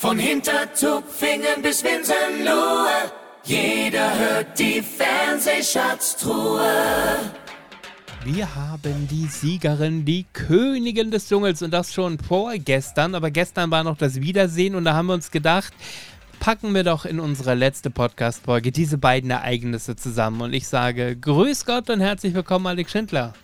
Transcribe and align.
Von 0.00 0.18
Hintertupfingen 0.18 1.60
bis 1.62 1.84
Winsenlohe, 1.84 3.12
jeder 3.44 4.18
hört 4.18 4.58
die 4.58 4.80
Fernsehschatztruhe. 4.80 6.72
Wir 8.24 8.54
haben 8.54 9.06
die 9.10 9.26
Siegerin, 9.26 10.06
die 10.06 10.24
Königin 10.32 11.10
des 11.10 11.28
Dschungels 11.28 11.60
und 11.60 11.74
das 11.74 11.92
schon 11.92 12.18
vorgestern, 12.18 13.14
aber 13.14 13.30
gestern 13.30 13.70
war 13.70 13.84
noch 13.84 13.98
das 13.98 14.22
Wiedersehen 14.22 14.74
und 14.74 14.86
da 14.86 14.94
haben 14.94 15.08
wir 15.08 15.12
uns 15.12 15.30
gedacht, 15.30 15.74
packen 16.38 16.72
wir 16.74 16.84
doch 16.84 17.04
in 17.04 17.20
unsere 17.20 17.52
letzte 17.52 17.90
Podcast-Folge 17.90 18.72
diese 18.72 18.96
beiden 18.96 19.30
Ereignisse 19.30 19.96
zusammen 19.96 20.40
und 20.40 20.54
ich 20.54 20.66
sage 20.66 21.14
Grüß 21.14 21.66
Gott 21.66 21.90
und 21.90 22.00
herzlich 22.00 22.32
willkommen, 22.32 22.66
Alex 22.68 22.90
Schindler. 22.92 23.34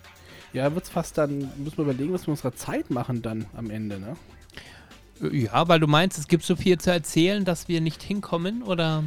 Ja, 0.53 0.73
wird's 0.73 0.89
fast 0.89 1.19
dann, 1.19 1.51
müssen 1.57 1.77
wir 1.77 1.83
überlegen, 1.83 2.13
was 2.13 2.25
wir 2.25 2.31
mit 2.31 2.43
unserer 2.43 2.55
Zeit 2.55 2.89
machen 2.89 3.21
dann 3.21 3.45
am 3.55 3.69
Ende, 3.69 3.99
ne? 3.99 4.15
Ja, 5.31 5.67
weil 5.67 5.79
du 5.79 5.87
meinst, 5.87 6.17
es 6.17 6.27
gibt 6.27 6.43
so 6.43 6.55
viel 6.55 6.77
zu 6.77 6.91
erzählen, 6.91 7.45
dass 7.45 7.67
wir 7.67 7.81
nicht 7.81 8.03
hinkommen, 8.03 8.63
oder? 8.63 9.03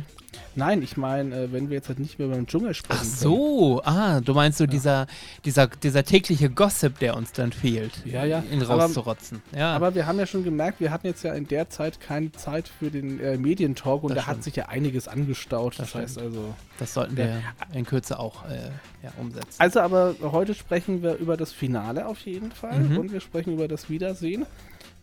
Nein, 0.54 0.82
ich 0.82 0.96
meine, 0.96 1.34
äh, 1.34 1.52
wenn 1.52 1.70
wir 1.70 1.76
jetzt 1.76 1.88
halt 1.88 1.98
nicht 1.98 2.18
mehr 2.18 2.28
beim 2.28 2.46
Dschungel 2.46 2.74
sprechen. 2.74 3.00
Ach 3.02 3.04
so, 3.04 3.82
ah, 3.84 4.20
du 4.20 4.34
meinst 4.34 4.58
so 4.58 4.64
ja. 4.64 4.70
dieser, 4.70 5.06
dieser, 5.44 5.68
dieser 5.68 6.04
tägliche 6.04 6.50
Gossip, 6.50 6.98
der 6.98 7.16
uns 7.16 7.32
dann 7.32 7.52
fehlt. 7.52 8.04
Ja, 8.04 8.24
ja. 8.24 8.42
Ihn 8.50 8.62
rauszurotzen. 8.62 9.42
Aber, 9.52 9.58
ja. 9.58 9.76
aber 9.76 9.94
wir 9.94 10.06
haben 10.06 10.18
ja 10.18 10.26
schon 10.26 10.44
gemerkt, 10.44 10.80
wir 10.80 10.90
hatten 10.90 11.06
jetzt 11.06 11.22
ja 11.22 11.34
in 11.34 11.46
der 11.46 11.70
Zeit 11.70 12.00
keine 12.00 12.32
Zeit 12.32 12.68
für 12.68 12.90
den 12.90 13.20
äh, 13.20 13.36
Medientalk 13.36 14.02
und 14.02 14.10
das 14.10 14.16
da 14.16 14.22
stimmt. 14.22 14.36
hat 14.36 14.44
sich 14.44 14.56
ja 14.56 14.66
einiges 14.66 15.08
angestaut. 15.08 15.78
Das, 15.78 15.92
das 15.92 16.02
heißt 16.02 16.18
also. 16.18 16.54
Das 16.78 16.94
sollten 16.94 17.16
wir 17.16 17.26
ja. 17.26 17.40
in 17.72 17.84
Kürze 17.86 18.18
auch 18.18 18.44
äh, 18.48 18.70
ja, 19.02 19.12
umsetzen. 19.18 19.54
Also, 19.58 19.80
aber 19.80 20.14
heute 20.20 20.54
sprechen 20.54 21.02
wir 21.02 21.14
über 21.16 21.36
das 21.36 21.52
Finale 21.52 22.06
auf 22.06 22.20
jeden 22.20 22.52
Fall 22.52 22.80
mhm. 22.80 22.98
und 22.98 23.12
wir 23.12 23.20
sprechen 23.20 23.52
über 23.52 23.68
das 23.68 23.88
Wiedersehen. 23.88 24.46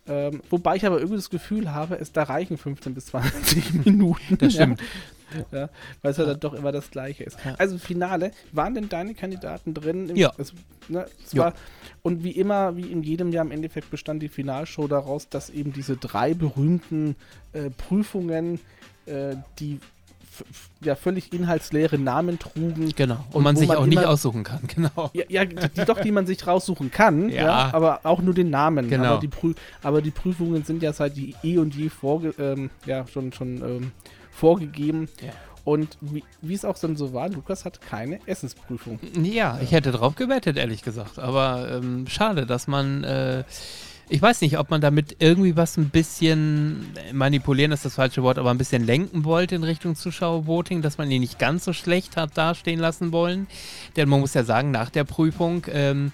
Ähm, 0.08 0.42
wobei 0.48 0.76
ich 0.76 0.86
aber 0.86 0.98
irgendwie 0.98 1.16
das 1.16 1.30
Gefühl 1.30 1.72
habe, 1.72 1.98
es 1.98 2.12
da 2.12 2.22
reichen 2.22 2.56
15 2.56 2.94
bis 2.94 3.06
20 3.06 3.74
Minuten. 3.84 4.38
Das 4.38 4.54
stimmt. 4.54 4.80
Ja, 5.32 5.44
ja 5.60 5.68
weil 6.02 6.12
es 6.12 6.16
ja 6.16 6.24
dann 6.24 6.40
doch 6.40 6.54
immer 6.54 6.72
das 6.72 6.90
Gleiche 6.90 7.24
ist. 7.24 7.38
Ja. 7.44 7.54
Also 7.58 7.78
Finale, 7.78 8.30
waren 8.52 8.74
denn 8.74 8.88
deine 8.88 9.14
Kandidaten 9.14 9.74
drin? 9.74 10.08
Im, 10.08 10.16
ja. 10.16 10.32
Es, 10.38 10.54
ne, 10.88 11.06
es 11.24 11.36
war, 11.36 11.52
und 12.02 12.24
wie 12.24 12.32
immer, 12.32 12.76
wie 12.76 12.90
in 12.90 13.02
jedem 13.02 13.32
Jahr 13.32 13.44
im 13.44 13.50
Endeffekt 13.50 13.90
bestand 13.90 14.22
die 14.22 14.28
Finalshow 14.28 14.88
daraus, 14.88 15.28
dass 15.28 15.50
eben 15.50 15.72
diese 15.72 15.96
drei 15.96 16.32
berühmten 16.32 17.14
äh, 17.52 17.70
Prüfungen, 17.70 18.60
äh, 19.06 19.36
die 19.58 19.80
ja 20.80 20.94
völlig 20.94 21.32
inhaltsleere 21.32 21.98
Namen 21.98 22.38
trugen. 22.38 22.92
Genau. 22.94 23.24
Und, 23.30 23.36
und 23.36 23.42
man 23.42 23.56
sich 23.56 23.68
man 23.68 23.78
auch 23.78 23.86
nicht 23.86 24.04
aussuchen 24.04 24.44
kann, 24.44 24.60
genau. 24.74 25.10
Ja, 25.12 25.24
ja 25.28 25.44
die, 25.44 25.84
doch, 25.84 26.00
die 26.00 26.12
man 26.12 26.26
sich 26.26 26.46
raussuchen 26.46 26.90
kann, 26.90 27.28
ja. 27.30 27.42
ja 27.42 27.70
aber 27.72 28.00
auch 28.04 28.20
nur 28.20 28.34
den 28.34 28.50
Namen. 28.50 28.88
Genau. 28.88 29.14
Aber 29.14 29.20
die, 29.20 29.30
aber 29.82 30.02
die 30.02 30.10
Prüfungen 30.10 30.64
sind 30.64 30.82
ja 30.82 30.92
seit 30.92 31.16
eh 31.16 31.58
und 31.58 31.74
je 31.74 31.88
vorge 31.88 32.34
ähm, 32.38 32.70
ja, 32.86 33.06
schon, 33.06 33.32
schon 33.32 33.62
ähm, 33.62 33.92
vorgegeben. 34.30 35.08
Ja. 35.20 35.32
Und 35.64 35.98
wie 36.00 36.54
es 36.54 36.64
auch 36.64 36.78
dann 36.78 36.96
so 36.96 37.12
war, 37.12 37.28
Lukas 37.28 37.66
hat 37.66 37.82
keine 37.82 38.20
Essensprüfung. 38.26 38.98
Ja, 39.22 39.58
ich 39.62 39.72
hätte 39.72 39.92
drauf 39.92 40.14
gewettet, 40.14 40.56
ehrlich 40.56 40.82
gesagt. 40.82 41.18
Aber 41.18 41.68
ähm, 41.70 42.06
schade, 42.06 42.46
dass 42.46 42.68
man 42.68 43.04
äh, 43.04 43.44
ich 44.10 44.22
weiß 44.22 44.40
nicht, 44.40 44.58
ob 44.58 44.70
man 44.70 44.80
damit 44.80 45.16
irgendwie 45.18 45.56
was 45.56 45.76
ein 45.76 45.90
bisschen 45.90 46.86
manipulieren 47.12 47.72
ist 47.72 47.84
das 47.84 47.96
falsche 47.96 48.22
Wort, 48.22 48.38
aber 48.38 48.50
ein 48.50 48.58
bisschen 48.58 48.84
lenken 48.84 49.24
wollte 49.24 49.54
in 49.54 49.64
Richtung 49.64 49.96
Zuschauervoting, 49.96 50.82
dass 50.82 50.98
man 50.98 51.10
ihn 51.10 51.20
nicht 51.20 51.38
ganz 51.38 51.64
so 51.64 51.72
schlecht 51.72 52.16
hat 52.16 52.36
dastehen 52.36 52.80
lassen 52.80 53.12
wollen. 53.12 53.46
Denn 53.96 54.08
man 54.08 54.20
muss 54.20 54.34
ja 54.34 54.44
sagen, 54.44 54.70
nach 54.70 54.90
der 54.90 55.04
Prüfung 55.04 55.66
ähm, 55.70 56.12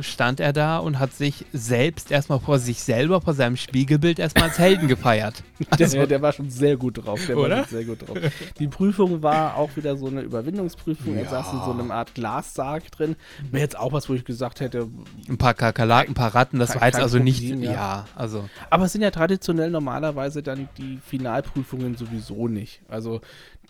stand 0.00 0.40
er 0.40 0.52
da 0.52 0.78
und 0.78 0.98
hat 0.98 1.12
sich 1.12 1.44
selbst 1.52 2.10
erstmal 2.10 2.40
vor 2.40 2.58
sich 2.58 2.82
selber, 2.82 3.20
vor 3.20 3.34
seinem 3.34 3.56
Spiegelbild 3.56 4.18
erstmal 4.18 4.44
als 4.44 4.58
Helden 4.58 4.88
gefeiert. 4.88 5.42
Also, 5.70 5.96
der, 5.96 6.06
der, 6.08 6.22
war 6.22 6.32
schon 6.32 6.50
sehr 6.50 6.76
gut 6.76 7.04
drauf. 7.04 7.24
Der 7.26 7.38
oder? 7.38 7.58
war 7.58 7.64
sehr 7.66 7.84
gut 7.84 8.06
drauf. 8.06 8.18
Die 8.58 8.66
Prüfung 8.66 9.22
war 9.22 9.56
auch 9.56 9.74
wieder 9.76 9.96
so 9.96 10.08
eine 10.08 10.22
Überwindungsprüfung. 10.22 11.14
Ja. 11.14 11.20
Er 11.22 11.28
saß 11.28 11.52
in 11.52 11.60
so 11.60 11.70
einem 11.70 11.92
Art 11.92 12.14
Glassarg 12.14 12.90
drin. 12.90 13.14
Wäre 13.52 13.62
jetzt 13.62 13.78
auch 13.78 13.92
was, 13.92 14.08
wo 14.08 14.14
ich 14.14 14.24
gesagt 14.24 14.60
hätte. 14.60 14.88
Ein 15.28 15.38
paar 15.38 15.54
Kakerlaken, 15.54 16.10
ein 16.10 16.14
paar 16.14 16.34
Ratten, 16.34 16.58
das 16.58 16.74
war 16.74 16.86
jetzt 16.86 16.98
also 16.98 17.20
nicht. 17.20 17.42
Ja. 17.42 17.72
ja, 17.72 18.04
also. 18.16 18.48
Aber 18.70 18.86
es 18.86 18.92
sind 18.92 19.02
ja 19.02 19.12
traditionell 19.12 19.70
normalerweise 19.70 20.42
dann 20.42 20.68
die 20.78 20.98
Finalprüfungen 21.06 21.96
sowieso 21.96 22.48
nicht. 22.48 22.80
Also 22.88 23.20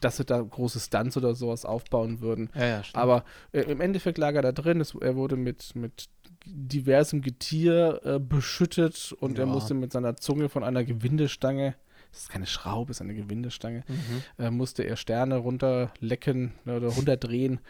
dass 0.04 0.16
sie 0.16 0.24
da 0.24 0.40
große 0.40 0.80
Stunts 0.80 1.16
oder 1.16 1.34
sowas 1.34 1.64
aufbauen 1.64 2.20
würden. 2.20 2.50
Ja, 2.54 2.66
ja, 2.66 2.82
Aber 2.92 3.24
äh, 3.52 3.62
im 3.62 3.80
Endeffekt 3.80 4.18
lag 4.18 4.34
er 4.34 4.42
da 4.42 4.52
drin. 4.52 4.80
Es, 4.80 4.94
er 4.94 5.16
wurde 5.16 5.36
mit, 5.36 5.74
mit 5.74 6.08
diversem 6.44 7.22
Getier 7.22 8.00
äh, 8.04 8.18
beschüttet 8.18 9.14
und 9.20 9.38
ja. 9.38 9.44
er 9.44 9.46
musste 9.46 9.74
mit 9.74 9.92
seiner 9.92 10.16
Zunge 10.16 10.48
von 10.48 10.64
einer 10.64 10.84
Gewindestange 10.84 11.74
das 12.12 12.24
ist 12.24 12.30
keine 12.30 12.46
Schraube, 12.46 12.88
das 12.88 12.98
ist 12.98 13.02
eine 13.02 13.14
Gewindestange, 13.14 13.84
mhm. 13.88 14.44
äh, 14.44 14.50
musste 14.50 14.82
er 14.82 14.96
Sterne 14.96 15.36
runterlecken 15.38 16.52
oder 16.66 16.88
runterdrehen. 16.88 17.60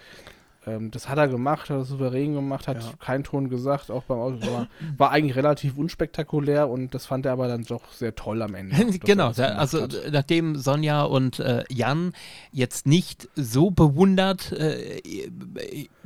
Ähm, 0.64 0.90
das 0.92 1.08
hat 1.08 1.18
er 1.18 1.26
gemacht, 1.26 1.70
hat 1.70 1.76
er 1.76 1.84
souverän 1.84 2.34
gemacht, 2.34 2.68
hat 2.68 2.82
ja. 2.82 2.90
keinen 3.00 3.24
Ton 3.24 3.48
gesagt, 3.48 3.90
auch 3.90 4.04
beim 4.04 4.18
Auto. 4.18 4.46
War, 4.46 4.68
war, 4.96 5.10
eigentlich 5.10 5.36
relativ 5.36 5.76
unspektakulär 5.76 6.68
und 6.68 6.94
das 6.94 7.06
fand 7.06 7.26
er 7.26 7.32
aber 7.32 7.48
dann 7.48 7.64
doch 7.64 7.92
sehr 7.92 8.14
toll 8.14 8.40
am 8.42 8.54
Ende. 8.54 8.76
genau, 9.00 9.32
da, 9.32 9.56
also 9.56 9.82
hat. 9.82 9.96
nachdem 10.12 10.56
Sonja 10.56 11.02
und 11.02 11.40
äh, 11.40 11.64
Jan 11.68 12.12
jetzt 12.52 12.86
nicht 12.86 13.28
so 13.34 13.70
bewundert 13.70 14.52
äh, 14.52 15.00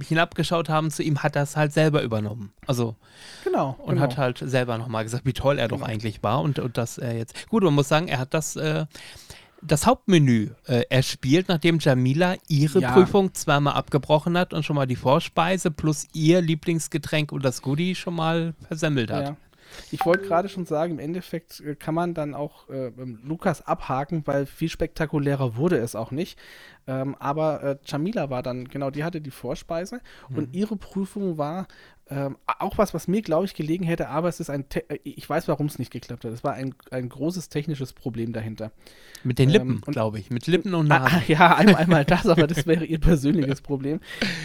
hinabgeschaut 0.00 0.70
haben 0.70 0.90
zu 0.90 1.02
ihm, 1.02 1.22
hat 1.22 1.36
er 1.36 1.42
es 1.42 1.56
halt 1.56 1.72
selber 1.72 2.02
übernommen. 2.02 2.52
Also 2.66 2.96
genau. 3.44 3.76
Und 3.78 3.96
genau. 3.96 4.02
hat 4.02 4.16
halt 4.16 4.38
selber 4.38 4.78
nochmal 4.78 5.04
gesagt, 5.04 5.26
wie 5.26 5.34
toll 5.34 5.58
er 5.58 5.68
genau. 5.68 5.80
doch 5.80 5.88
eigentlich 5.88 6.22
war 6.22 6.40
und, 6.40 6.58
und 6.58 6.78
dass 6.78 6.96
er 6.96 7.14
jetzt. 7.16 7.48
Gut, 7.48 7.62
man 7.62 7.74
muss 7.74 7.88
sagen, 7.88 8.08
er 8.08 8.18
hat 8.18 8.32
das. 8.32 8.56
Äh, 8.56 8.86
das 9.62 9.86
Hauptmenü 9.86 10.50
äh, 10.66 10.82
erspielt, 10.90 11.48
nachdem 11.48 11.78
Jamila 11.78 12.36
ihre 12.48 12.80
ja. 12.80 12.92
Prüfung 12.92 13.34
zweimal 13.34 13.74
abgebrochen 13.74 14.36
hat 14.36 14.52
und 14.54 14.64
schon 14.64 14.76
mal 14.76 14.86
die 14.86 14.96
Vorspeise 14.96 15.70
plus 15.70 16.06
ihr 16.12 16.40
Lieblingsgetränk 16.40 17.32
und 17.32 17.44
das 17.44 17.62
Goodie 17.62 17.94
schon 17.94 18.14
mal 18.14 18.54
versemmelt 18.68 19.10
hat. 19.10 19.24
Ja. 19.24 19.36
Ich 19.90 20.04
wollte 20.04 20.26
gerade 20.26 20.48
schon 20.48 20.64
sagen, 20.64 20.92
im 20.92 20.98
Endeffekt 20.98 21.60
äh, 21.60 21.74
kann 21.74 21.94
man 21.94 22.14
dann 22.14 22.34
auch 22.34 22.68
äh, 22.68 22.92
Lukas 23.22 23.66
abhaken, 23.66 24.22
weil 24.26 24.46
viel 24.46 24.68
spektakulärer 24.68 25.56
wurde 25.56 25.76
es 25.78 25.94
auch 25.94 26.10
nicht. 26.10 26.38
Ähm, 26.86 27.16
aber 27.18 27.62
äh, 27.62 27.76
Jamila 27.84 28.30
war 28.30 28.42
dann, 28.42 28.68
genau, 28.68 28.90
die 28.90 29.04
hatte 29.04 29.20
die 29.20 29.30
Vorspeise 29.30 30.00
mhm. 30.28 30.38
und 30.38 30.54
ihre 30.54 30.76
Prüfung 30.76 31.36
war 31.36 31.66
ähm, 32.08 32.36
auch 32.46 32.78
was, 32.78 32.94
was 32.94 33.08
mir, 33.08 33.20
glaube 33.20 33.46
ich, 33.46 33.54
gelegen 33.54 33.84
hätte, 33.84 34.08
aber 34.08 34.28
es 34.28 34.38
ist 34.38 34.48
ein, 34.48 34.68
Te 34.68 34.88
äh, 34.88 34.98
ich 35.02 35.28
weiß, 35.28 35.48
warum 35.48 35.66
es 35.66 35.80
nicht 35.80 35.90
geklappt 35.90 36.24
hat. 36.24 36.32
Es 36.32 36.44
war 36.44 36.52
ein, 36.52 36.74
ein 36.92 37.08
großes 37.08 37.48
technisches 37.48 37.92
Problem 37.92 38.32
dahinter. 38.32 38.70
Mit 39.24 39.40
den 39.40 39.50
Lippen, 39.50 39.82
ähm, 39.84 39.92
glaube 39.92 40.20
ich. 40.20 40.30
Mit 40.30 40.46
Lippen 40.46 40.74
und 40.74 40.86
Nase. 40.86 41.16
Ah, 41.16 41.22
ja, 41.26 41.56
einmal, 41.56 41.76
einmal 41.76 42.04
das, 42.04 42.28
aber 42.28 42.46
das 42.46 42.64
wäre 42.64 42.84
ihr 42.84 43.00
persönliches 43.00 43.60
Problem. 43.60 43.98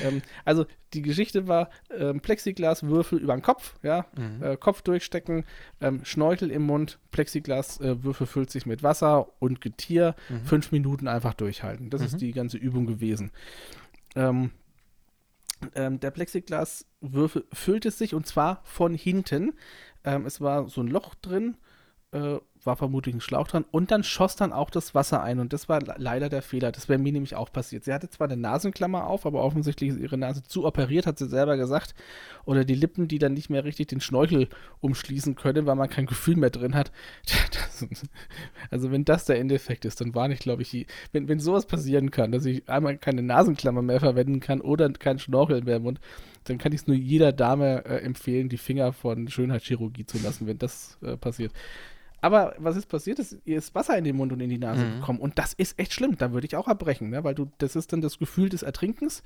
Ähm, 0.03 0.23
also 0.43 0.65
die 0.95 1.03
Geschichte 1.03 1.47
war 1.47 1.69
ähm, 1.95 2.19
Plexiglaswürfel 2.19 3.19
über 3.19 3.33
den 3.33 3.43
Kopf, 3.43 3.75
ja, 3.83 4.07
mhm. 4.17 4.43
äh, 4.43 4.57
Kopf 4.57 4.81
durchstecken, 4.81 5.45
ähm, 5.81 6.03
Schnorchel 6.03 6.49
im 6.49 6.63
Mund, 6.63 6.97
Plexiglaswürfel 7.11 8.25
äh, 8.25 8.27
füllt 8.27 8.49
sich 8.49 8.65
mit 8.65 8.81
Wasser 8.81 9.27
und 9.37 9.61
Getier, 9.61 10.15
mhm. 10.29 10.45
fünf 10.45 10.71
Minuten 10.71 11.07
einfach 11.07 11.35
durchhalten. 11.35 11.91
Das 11.91 12.01
mhm. 12.01 12.07
ist 12.07 12.21
die 12.21 12.31
ganze 12.31 12.57
Übung 12.57 12.87
gewesen. 12.87 13.31
Ähm, 14.15 14.49
ähm, 15.75 15.99
der 15.99 16.11
Plexiglaswürfel 16.11 17.45
füllte 17.53 17.91
sich 17.91 18.13
und 18.13 18.25
zwar 18.25 18.61
von 18.63 18.93
hinten. 18.93 19.53
Ähm, 20.03 20.25
es 20.25 20.41
war 20.41 20.69
so 20.69 20.81
ein 20.81 20.87
Loch 20.87 21.15
drin, 21.15 21.57
äh, 22.11 22.37
war 22.65 22.75
vermutlich 22.75 23.15
ein 23.15 23.21
Schlauch 23.21 23.47
dran 23.47 23.65
und 23.71 23.91
dann 23.91 24.03
schoss 24.03 24.35
dann 24.35 24.53
auch 24.53 24.69
das 24.69 24.93
Wasser 24.93 25.23
ein 25.23 25.39
und 25.39 25.53
das 25.53 25.69
war 25.69 25.81
leider 25.97 26.29
der 26.29 26.41
Fehler. 26.41 26.71
Das 26.71 26.89
wäre 26.89 26.99
mir 26.99 27.11
nämlich 27.11 27.35
auch 27.35 27.51
passiert. 27.51 27.83
Sie 27.83 27.93
hatte 27.93 28.09
zwar 28.09 28.27
eine 28.27 28.37
Nasenklammer 28.37 29.07
auf, 29.07 29.25
aber 29.25 29.43
offensichtlich 29.43 29.91
ist 29.91 29.99
ihre 29.99 30.17
Nase 30.17 30.43
zu 30.43 30.65
operiert, 30.65 31.07
hat 31.07 31.17
sie 31.17 31.27
selber 31.27 31.57
gesagt. 31.57 31.95
Oder 32.45 32.63
die 32.63 32.75
Lippen, 32.75 33.07
die 33.07 33.19
dann 33.19 33.33
nicht 33.33 33.49
mehr 33.49 33.63
richtig 33.63 33.87
den 33.87 34.01
Schnorchel 34.01 34.47
umschließen 34.79 35.35
können, 35.35 35.65
weil 35.65 35.75
man 35.75 35.89
kein 35.89 36.05
Gefühl 36.05 36.35
mehr 36.35 36.49
drin 36.49 36.75
hat. 36.75 36.91
Das, 37.51 37.87
also 38.69 38.91
wenn 38.91 39.05
das 39.05 39.25
der 39.25 39.39
Endeffekt 39.39 39.85
ist, 39.85 39.99
dann 39.99 40.13
war 40.13 40.27
nicht, 40.27 40.43
glaube 40.43 40.61
ich, 40.61 40.85
wenn, 41.11 41.27
wenn 41.27 41.39
sowas 41.39 41.65
passieren 41.65 42.11
kann, 42.11 42.31
dass 42.31 42.45
ich 42.45 42.69
einmal 42.69 42.97
keine 42.97 43.23
Nasenklammer 43.23 43.81
mehr 43.81 43.99
verwenden 43.99 44.39
kann 44.39 44.61
oder 44.61 44.89
kein 44.91 45.19
Schnorchel 45.19 45.63
mehr 45.63 45.77
im 45.77 45.83
Mund, 45.83 45.99
dann 46.43 46.57
kann 46.57 46.71
ich 46.71 46.81
es 46.81 46.87
nur 46.87 46.95
jeder 46.95 47.31
Dame 47.31 47.83
äh, 47.85 47.97
empfehlen, 48.03 48.49
die 48.49 48.57
Finger 48.57 48.93
von 48.93 49.27
Schönheitschirurgie 49.27 50.05
zu 50.05 50.19
lassen, 50.19 50.47
wenn 50.47 50.57
das 50.57 50.97
äh, 51.01 51.17
passiert. 51.17 51.51
Aber 52.21 52.55
was 52.57 52.77
ist 52.77 52.87
passiert? 52.87 53.19
Ist, 53.19 53.37
ihr 53.45 53.57
ist 53.57 53.75
Wasser 53.75 53.97
in 53.97 54.03
den 54.03 54.15
Mund 54.15 54.31
und 54.31 54.39
in 54.39 54.49
die 54.49 54.59
Nase 54.59 54.85
mhm. 54.85 54.99
gekommen. 54.99 55.19
Und 55.19 55.37
das 55.37 55.53
ist 55.53 55.77
echt 55.79 55.93
schlimm. 55.93 56.17
Da 56.17 56.31
würde 56.31 56.47
ich 56.47 56.55
auch 56.55 56.67
abbrechen, 56.67 57.09
ne? 57.09 57.23
weil 57.23 57.35
du, 57.35 57.47
das 57.57 57.75
ist 57.75 57.91
dann 57.91 58.01
das 58.01 58.19
Gefühl 58.19 58.49
des 58.49 58.63
Ertrinkens. 58.63 59.23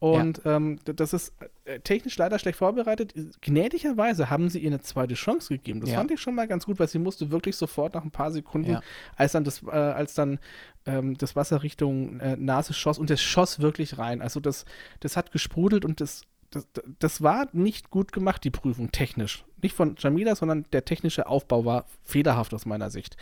Und 0.00 0.42
ja. 0.44 0.56
ähm, 0.56 0.78
das 0.84 1.12
ist 1.14 1.32
äh, 1.64 1.80
technisch 1.80 2.18
leider 2.18 2.38
schlecht 2.38 2.58
vorbereitet. 2.58 3.14
Gnädigerweise 3.40 4.28
haben 4.28 4.50
sie 4.50 4.58
ihr 4.58 4.68
eine 4.68 4.80
zweite 4.80 5.14
Chance 5.14 5.54
gegeben. 5.54 5.80
Das 5.80 5.90
ja. 5.90 5.96
fand 5.96 6.10
ich 6.10 6.20
schon 6.20 6.34
mal 6.34 6.46
ganz 6.46 6.66
gut, 6.66 6.78
weil 6.78 6.88
sie 6.88 6.98
musste 6.98 7.30
wirklich 7.30 7.56
sofort 7.56 7.94
nach 7.94 8.04
ein 8.04 8.10
paar 8.10 8.32
Sekunden, 8.32 8.72
ja. 8.72 8.82
als 9.16 9.32
dann 9.32 9.44
das, 9.44 9.62
äh, 9.62 9.70
als 9.70 10.14
dann 10.14 10.40
ähm, 10.84 11.16
das 11.16 11.36
Wasser 11.36 11.62
Richtung 11.62 12.20
äh, 12.20 12.36
Nase 12.36 12.74
schoss 12.74 12.98
und 12.98 13.08
das 13.08 13.22
schoss 13.22 13.60
wirklich 13.60 13.96
rein. 13.96 14.20
Also 14.20 14.40
das, 14.40 14.66
das 15.00 15.16
hat 15.16 15.32
gesprudelt 15.32 15.84
und 15.84 16.00
das 16.00 16.22
das, 16.54 16.68
das, 16.98 17.22
war 17.22 17.48
nicht 17.52 17.90
gut 17.90 18.12
gemacht, 18.12 18.44
die 18.44 18.50
Prüfung, 18.50 18.92
technisch. 18.92 19.44
Nicht 19.62 19.74
von 19.74 19.96
Jamila, 19.98 20.34
sondern 20.34 20.64
der 20.72 20.84
technische 20.84 21.26
Aufbau 21.26 21.64
war 21.64 21.86
fehlerhaft 22.02 22.54
aus 22.54 22.66
meiner 22.66 22.90
Sicht. 22.90 23.16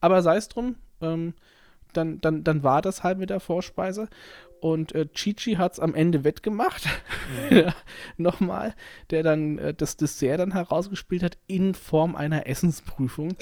aber 0.00 0.22
sei 0.22 0.36
es 0.36 0.48
drum, 0.48 0.76
ähm, 1.00 1.34
dann, 1.92 2.20
dann, 2.20 2.44
dann 2.44 2.62
war 2.62 2.82
das 2.82 3.02
halt 3.02 3.18
mit 3.18 3.30
der 3.30 3.40
Vorspeise. 3.40 4.08
Und 4.60 4.92
äh, 4.92 5.06
Chichi 5.06 5.54
hat 5.54 5.74
es 5.74 5.80
am 5.80 5.94
Ende 5.94 6.24
wettgemacht. 6.24 6.88
Ja. 7.50 7.74
Nochmal, 8.16 8.74
der 9.10 9.22
dann 9.22 9.58
äh, 9.58 9.74
das 9.74 9.98
Dessert 9.98 10.40
dann 10.40 10.52
herausgespielt 10.52 11.22
hat 11.22 11.36
in 11.46 11.74
Form 11.74 12.16
einer 12.16 12.46
Essensprüfung. 12.46 13.36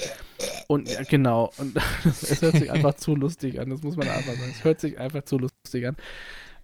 Und 0.67 0.91
ja, 0.91 1.03
genau, 1.05 1.53
und 1.59 1.77
es 2.05 2.43
hört 2.43 2.57
sich 2.57 2.71
einfach 2.71 2.95
zu 2.95 3.15
lustig 3.15 3.61
an, 3.61 3.71
das 3.71 3.83
muss 3.83 3.97
man 3.97 4.09
einfach 4.09 4.35
sagen. 4.35 4.51
Es 4.51 4.65
hört 4.65 4.81
sich 4.81 4.99
einfach 4.99 5.23
zu 5.23 5.39
lustig 5.39 5.87
an. 5.87 5.97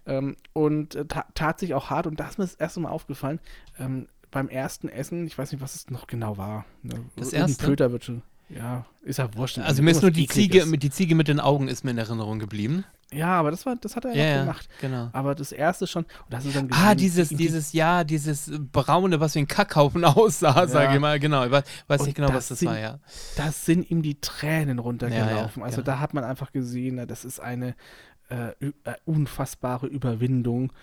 Ähm, 0.05 0.35
und 0.53 0.95
äh, 0.95 1.05
tat 1.05 1.59
sich 1.59 1.73
auch 1.73 1.89
hart, 1.89 2.07
und 2.07 2.19
da 2.19 2.27
ist 2.27 2.37
mir 2.37 2.45
das 2.45 2.55
erste 2.55 2.79
Mal 2.79 2.89
aufgefallen, 2.89 3.39
ähm, 3.79 4.07
beim 4.31 4.49
ersten 4.49 4.89
Essen, 4.89 5.27
ich 5.27 5.37
weiß 5.37 5.51
nicht, 5.51 5.61
was 5.61 5.75
es 5.75 5.89
noch 5.89 6.07
genau 6.07 6.37
war. 6.37 6.65
Ne? 6.81 7.05
Das 7.15 7.33
erste? 7.33 7.65
Köter 7.65 7.91
wird 7.91 8.03
schon. 8.03 8.23
Ja, 8.49 8.85
ist 9.03 9.19
ja 9.19 9.33
wurscht. 9.35 9.59
Also 9.59 9.81
mir 9.81 9.91
ist 9.91 10.01
nur 10.01 10.11
die 10.11 10.27
Ziege, 10.27 10.65
die 10.77 10.89
Ziege 10.89 11.15
mit 11.15 11.27
den 11.27 11.39
Augen 11.39 11.67
ist 11.67 11.83
mir 11.83 11.91
in 11.91 11.97
Erinnerung 11.97 12.39
geblieben. 12.39 12.83
Ja, 13.11 13.39
aber 13.39 13.51
das 13.51 13.65
war, 13.65 13.75
das 13.75 13.95
hat 13.95 14.05
er 14.05 14.15
ja, 14.15 14.25
ja 14.25 14.39
gemacht. 14.41 14.67
Genau. 14.81 15.09
Aber 15.13 15.35
das 15.35 15.51
erste 15.51 15.85
schon. 15.85 16.05
Gesehen, 16.29 16.69
ah, 16.71 16.95
dieses, 16.95 17.29
dieses, 17.29 17.73
ja, 17.73 18.03
dieses 18.03 18.51
braune, 18.71 19.19
was 19.19 19.35
wie 19.35 19.39
ein 19.39 19.47
Kackhaufen 19.47 20.03
aussah, 20.05 20.61
ja. 20.61 20.67
sage 20.67 20.95
ich 20.95 20.99
mal. 20.99 21.19
Genau, 21.19 21.45
ich 21.45 21.51
weiß, 21.51 21.63
weiß 21.87 22.05
nicht 22.05 22.15
genau, 22.15 22.33
was 22.33 22.47
das 22.47 22.59
sind, 22.59 22.69
war, 22.69 22.79
ja. 22.79 22.99
Da 23.37 23.51
sind 23.51 23.89
ihm 23.91 24.01
die 24.01 24.19
Tränen 24.19 24.79
runtergelaufen. 24.79 25.61
Ja, 25.61 25.65
also 25.65 25.77
genau. 25.77 25.85
da 25.85 25.99
hat 25.99 26.13
man 26.13 26.23
einfach 26.23 26.51
gesehen, 26.51 27.05
das 27.07 27.23
ist 27.23 27.39
eine 27.39 27.75
äh, 28.33 28.65
äh, 28.83 28.95
unfassbare 29.05 29.87
Überwindung. 29.87 30.73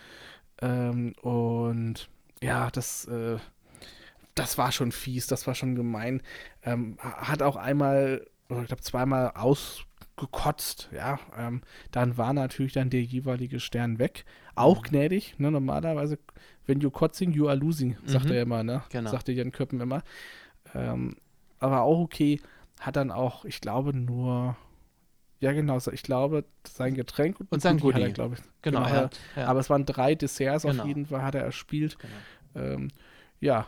Ähm, 0.62 1.14
und 1.23 2.08
ja, 2.43 2.70
das, 2.70 3.06
äh, 3.06 3.38
das 4.35 4.56
war 4.56 4.73
schon 4.73 4.93
fies, 4.93 5.26
das 5.26 5.47
war 5.47 5.55
schon 5.55 5.75
gemein. 5.75 6.23
Ähm, 6.62 6.97
hat 7.00 7.43
auch 7.43 7.56
einmal, 7.56 8.26
oder 8.49 8.61
ich 8.62 8.69
glaube 8.69 8.82
zweimal 8.82 9.32
ausgekotzt, 9.35 10.91
ja. 10.93 11.19
Ähm, 11.37 11.62
dann 11.91 12.17
war 12.17 12.32
natürlich 12.32 12.75
dann 12.75 12.91
der 12.91 13.02
jeweilige 13.02 13.58
Stern 13.58 13.99
weg. 13.99 14.25
Auch 14.55 14.82
mhm. 14.82 14.88
gnädig, 14.88 15.38
ne? 15.38 15.50
Normalerweise, 15.50 16.19
wenn 16.67 16.81
you 16.81 16.91
kotzing, 16.91 17.32
you 17.32 17.49
are 17.49 17.56
losing, 17.56 17.97
sagt 18.05 18.26
Mhm. 18.26 18.32
er 18.32 18.43
immer, 18.43 18.62
ne? 18.62 18.82
Genau. 18.91 19.11
Sagte 19.11 19.32
Jan 19.32 19.52
Köppen 19.52 19.81
immer. 19.81 20.02
Ähm, 20.75 21.17
aber 21.58 21.82
auch 21.82 21.99
okay, 21.99 22.41
hat 22.79 22.97
dann 22.97 23.11
auch, 23.11 23.44
ich 23.44 23.61
glaube, 23.61 23.93
nur. 23.93 24.56
Ja, 25.41 25.53
genau. 25.53 25.79
so- 25.79 25.91
Ich 25.93 26.03
glaube, 26.03 26.45
sein 26.69 26.95
Getränk 26.95 27.39
Und 27.51 27.63
sein 27.63 27.77
Cookie 27.77 27.95
hat 27.95 27.95
er, 27.95 28.01
Goodie. 28.03 28.13
glaube 28.13 28.35
ich. 28.37 28.41
Genau, 28.63 28.81
ja, 28.83 28.89
er- 28.89 29.11
ja. 29.37 29.47
Aber 29.47 29.61
es 29.61 29.71
waren 29.71 29.87
drei 29.87 30.15
Desserts 30.15 30.65
Genau. 30.65 30.83
auf 30.83 30.89
jeden 30.89 31.07
Fall, 31.07 31.23
hat 31.23 31.35
er 31.35 31.43
erspielt. 31.43 31.97
Genau. 32.55 32.67
Ähm, 32.67 32.89
ja, 33.41 33.67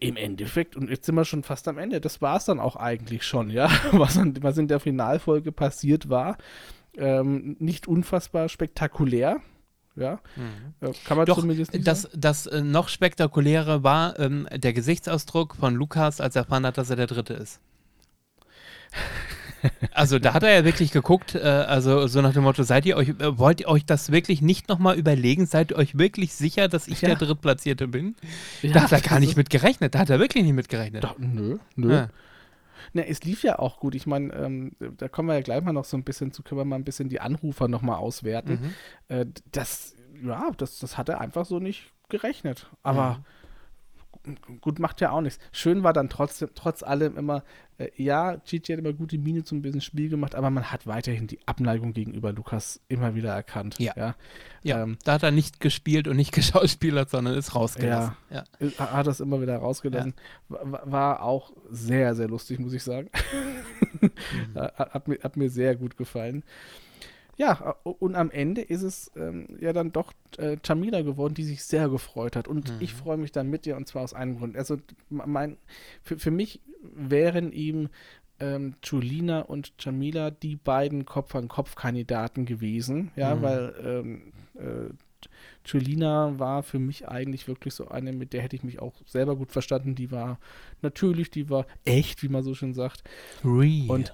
im 0.00 0.16
Endeffekt, 0.16 0.76
und 0.76 0.90
jetzt 0.90 1.06
sind 1.06 1.14
wir 1.14 1.24
schon 1.24 1.42
fast 1.42 1.68
am 1.68 1.78
Ende, 1.78 2.00
das 2.00 2.20
war 2.22 2.36
es 2.38 2.44
dann 2.46 2.58
auch 2.58 2.76
eigentlich 2.76 3.22
schon, 3.24 3.50
ja, 3.50 3.68
was, 3.92 4.18
was 4.40 4.58
in 4.58 4.66
der 4.68 4.80
Finalfolge 4.80 5.52
passiert 5.52 6.08
war. 6.08 6.36
Ähm, 6.96 7.56
nicht 7.58 7.86
unfassbar 7.86 8.48
spektakulär, 8.48 9.40
ja, 9.96 10.20
Mhm. 10.36 10.74
äh, 10.88 10.92
kann 11.06 11.16
man 11.18 11.26
Doch, 11.26 11.38
zumindest 11.40 11.72
nicht 11.74 11.86
das, 11.86 12.02
sagen. 12.02 12.20
das 12.20 12.46
äh, 12.46 12.62
noch 12.62 12.88
spektakuläre 12.88 13.82
war 13.84 14.18
ähm, 14.18 14.48
der 14.54 14.72
Gesichtsausdruck 14.72 15.54
von 15.56 15.74
Lukas, 15.74 16.20
als 16.20 16.34
er 16.36 16.42
erfahren 16.42 16.64
hat, 16.66 16.78
dass 16.78 16.90
er 16.90 16.96
der 16.96 17.06
Dritte 17.08 17.34
ist. 17.34 17.60
Also 19.92 20.18
da 20.18 20.34
hat 20.34 20.42
er 20.42 20.52
ja 20.54 20.64
wirklich 20.64 20.90
geguckt, 20.92 21.34
äh, 21.34 21.40
also 21.40 22.06
so 22.06 22.20
nach 22.20 22.32
dem 22.32 22.42
Motto, 22.44 22.62
seid 22.62 22.84
ihr 22.86 22.96
euch, 22.96 23.10
äh, 23.10 23.38
wollt 23.38 23.60
ihr 23.60 23.68
euch 23.68 23.84
das 23.86 24.10
wirklich 24.12 24.42
nicht 24.42 24.68
nochmal 24.68 24.96
überlegen? 24.98 25.46
Seid 25.46 25.70
ihr 25.72 25.76
euch 25.76 25.96
wirklich 25.98 26.34
sicher, 26.34 26.68
dass 26.68 26.88
ich 26.88 27.00
Ja. 27.00 27.08
der 27.10 27.16
Drittplatzierte 27.16 27.88
bin? 27.88 28.16
Ja, 28.62 28.72
da 28.72 28.82
hat 28.82 28.92
er 28.92 29.00
gar 29.00 29.10
das 29.18 29.20
nicht 29.20 29.36
mit 29.36 29.50
gerechnet, 29.50 29.94
da 29.94 30.00
hat 30.00 30.10
er 30.10 30.18
wirklich 30.18 30.44
nicht 30.44 30.54
mit 30.54 30.68
gerechnet. 30.68 31.04
Doch, 31.04 31.16
nö, 31.18 31.58
nö. 31.76 31.92
Ja. 31.94 32.08
Ne, 32.92 33.08
es 33.08 33.24
lief 33.24 33.42
ja 33.42 33.58
auch 33.58 33.80
gut. 33.80 33.94
Ich 33.94 34.06
meine, 34.06 34.32
ähm, 34.34 34.72
da 34.98 35.08
kommen 35.08 35.28
wir 35.28 35.34
ja 35.34 35.40
gleich 35.40 35.62
mal 35.64 35.72
noch 35.72 35.84
so 35.84 35.96
ein 35.96 36.04
bisschen 36.04 36.32
zu, 36.32 36.42
können 36.42 36.60
wir 36.60 36.64
mal 36.64 36.76
ein 36.76 36.84
bisschen 36.84 37.08
die 37.08 37.20
Anrufer 37.20 37.66
nochmal 37.66 37.96
auswerten. 37.96 38.74
Mhm. 39.08 39.16
Äh, 39.16 39.26
das, 39.52 39.94
ja, 40.24 40.50
das, 40.56 40.78
das 40.78 40.96
hat 40.96 41.08
er 41.08 41.20
einfach 41.20 41.44
so 41.46 41.58
nicht 41.58 41.92
gerechnet. 42.08 42.68
Aber 42.82 43.14
gu- 43.16 43.43
gut, 44.60 44.78
macht 44.78 45.00
ja 45.00 45.10
auch 45.10 45.20
nichts. 45.20 45.38
Schön 45.52 45.82
war 45.82 45.92
dann 45.92 46.08
trotzdem, 46.08 46.48
trotz 46.54 46.82
allem 46.82 47.16
immer, 47.16 47.42
äh, 47.78 47.88
ja, 47.96 48.36
Gigi 48.36 48.72
hat 48.72 48.78
immer 48.78 48.92
gute 48.92 49.18
Miene 49.18 49.44
zum 49.44 49.62
bisschen 49.62 49.80
Spiel 49.80 50.08
gemacht, 50.08 50.34
aber 50.34 50.50
man 50.50 50.70
hat 50.72 50.86
weiterhin 50.86 51.26
die 51.26 51.38
Abneigung 51.46 51.92
gegenüber 51.92 52.32
Lukas 52.32 52.80
immer 52.88 53.14
wieder 53.14 53.32
erkannt. 53.34 53.78
Ja. 53.78 53.92
ja. 53.96 54.14
Ja, 54.62 54.82
Ähm, 54.82 54.96
da 55.04 55.12
hat 55.14 55.22
er 55.22 55.30
nicht 55.30 55.60
gespielt 55.60 56.08
und 56.08 56.16
nicht 56.16 56.32
geschauspielert, 56.32 57.10
sondern 57.10 57.34
ist 57.34 57.54
rausgelassen. 57.54 58.16
Ja. 58.30 58.44
Ist- 58.58 58.78
hat 58.80 59.06
das 59.06 59.20
immer 59.20 59.40
wieder 59.42 59.56
rausgelassen. 59.58 60.14
War, 60.48 60.82
war 60.90 61.22
auch 61.22 61.52
sehr, 61.70 62.14
sehr 62.14 62.28
lustig, 62.28 62.58
muss 62.58 62.72
ich 62.72 62.82
sagen. 62.82 63.10
Mhm. 64.00 64.10
hat, 64.54 64.94
hat, 64.94 65.08
mir, 65.08 65.18
hat 65.22 65.36
mir 65.36 65.48
sehr 65.48 65.76
gut 65.76 65.96
gefallen. 65.96 66.42
Ja, 67.36 67.76
und 67.82 68.14
am 68.14 68.30
Ende 68.30 68.60
ist 68.60 68.82
es 68.82 69.10
ähm, 69.16 69.46
ja 69.60 69.72
dann 69.72 69.92
doch 69.92 70.12
äh, 70.38 70.56
Jamila 70.64 71.02
geworden, 71.02 71.34
die 71.34 71.42
sich 71.44 71.64
sehr 71.64 71.88
gefreut 71.88 72.36
hat. 72.36 72.46
Und 72.48 72.70
Mhm. 72.70 72.76
ich 72.80 72.94
freue 72.94 73.16
mich 73.16 73.32
dann 73.32 73.50
mit 73.50 73.66
ihr 73.66 73.76
und 73.76 73.88
zwar 73.88 74.02
aus 74.02 74.14
einem 74.14 74.38
Grund. 74.38 74.56
Also, 74.56 74.76
mein, 75.10 75.56
für, 76.02 76.18
für 76.18 76.30
mich 76.30 76.60
wären 76.82 77.52
ihm 77.52 77.88
ähm, 78.40 78.74
Julina 78.82 79.40
und 79.40 79.72
Jamila 79.80 80.30
die 80.30 80.56
beiden 80.56 81.04
Kopf-an-Kopf-Kandidaten 81.06 82.46
gewesen. 82.46 83.10
Ja, 83.16 83.34
Mhm. 83.36 83.42
weil 83.42 83.74
ähm, 83.84 84.32
äh, 84.56 84.92
Julina 85.66 86.38
war 86.38 86.62
für 86.62 86.78
mich 86.78 87.08
eigentlich 87.08 87.48
wirklich 87.48 87.74
so 87.74 87.88
eine, 87.88 88.12
mit 88.12 88.32
der 88.32 88.42
hätte 88.42 88.56
ich 88.56 88.62
mich 88.64 88.80
auch 88.80 88.94
selber 89.06 89.34
gut 89.36 89.52
verstanden. 89.52 89.94
Die 89.94 90.10
war 90.10 90.38
natürlich, 90.82 91.30
die 91.30 91.48
war 91.48 91.66
echt, 91.84 92.22
wie 92.22 92.28
man 92.28 92.42
so 92.42 92.54
schön 92.54 92.74
sagt. 92.74 93.02
Real. 93.44 93.88
Und 93.88 94.12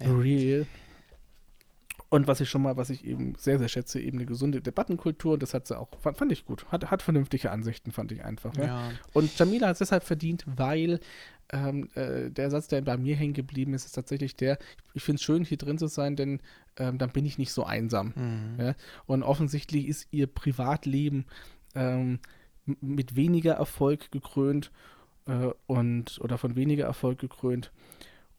real. 0.00 0.66
Und 2.10 2.26
was 2.26 2.40
ich 2.40 2.50
schon 2.50 2.62
mal, 2.62 2.76
was 2.76 2.90
ich 2.90 3.04
eben 3.04 3.34
sehr, 3.38 3.60
sehr 3.60 3.68
schätze, 3.68 4.00
eben 4.00 4.18
eine 4.18 4.26
gesunde 4.26 4.60
Debattenkultur. 4.60 5.34
Und 5.34 5.42
das 5.44 5.54
hat 5.54 5.68
sie 5.68 5.78
auch, 5.78 5.88
fand, 6.00 6.18
fand 6.18 6.32
ich 6.32 6.44
gut. 6.44 6.66
Hat, 6.66 6.90
hat 6.90 7.02
vernünftige 7.02 7.52
Ansichten, 7.52 7.92
fand 7.92 8.10
ich 8.10 8.24
einfach. 8.24 8.54
Ja. 8.56 8.64
ja. 8.64 8.90
Und 9.12 9.38
Jamila 9.38 9.68
hat 9.68 9.74
es 9.74 9.78
deshalb 9.78 10.02
verdient, 10.02 10.44
weil 10.44 10.98
ähm, 11.52 11.88
äh, 11.94 12.28
der 12.30 12.50
Satz, 12.50 12.66
der 12.66 12.82
bei 12.82 12.96
mir 12.96 13.14
hängen 13.14 13.32
geblieben 13.32 13.74
ist, 13.74 13.86
ist 13.86 13.92
tatsächlich 13.92 14.34
der, 14.34 14.58
ich 14.92 15.04
finde 15.04 15.16
es 15.16 15.22
schön, 15.22 15.44
hier 15.44 15.56
drin 15.56 15.78
zu 15.78 15.86
sein, 15.86 16.16
denn 16.16 16.40
ähm, 16.78 16.98
dann 16.98 17.10
bin 17.10 17.24
ich 17.24 17.38
nicht 17.38 17.52
so 17.52 17.62
einsam. 17.62 18.12
Mhm. 18.16 18.60
Ja? 18.60 18.74
Und 19.06 19.22
offensichtlich 19.22 19.86
ist 19.86 20.08
ihr 20.10 20.26
Privatleben 20.26 21.26
ähm, 21.76 22.18
mit 22.80 23.14
weniger 23.14 23.54
Erfolg 23.54 24.10
gekrönt 24.10 24.72
äh, 25.26 25.50
und 25.66 26.20
oder 26.20 26.38
von 26.38 26.56
weniger 26.56 26.86
Erfolg 26.86 27.20
gekrönt. 27.20 27.70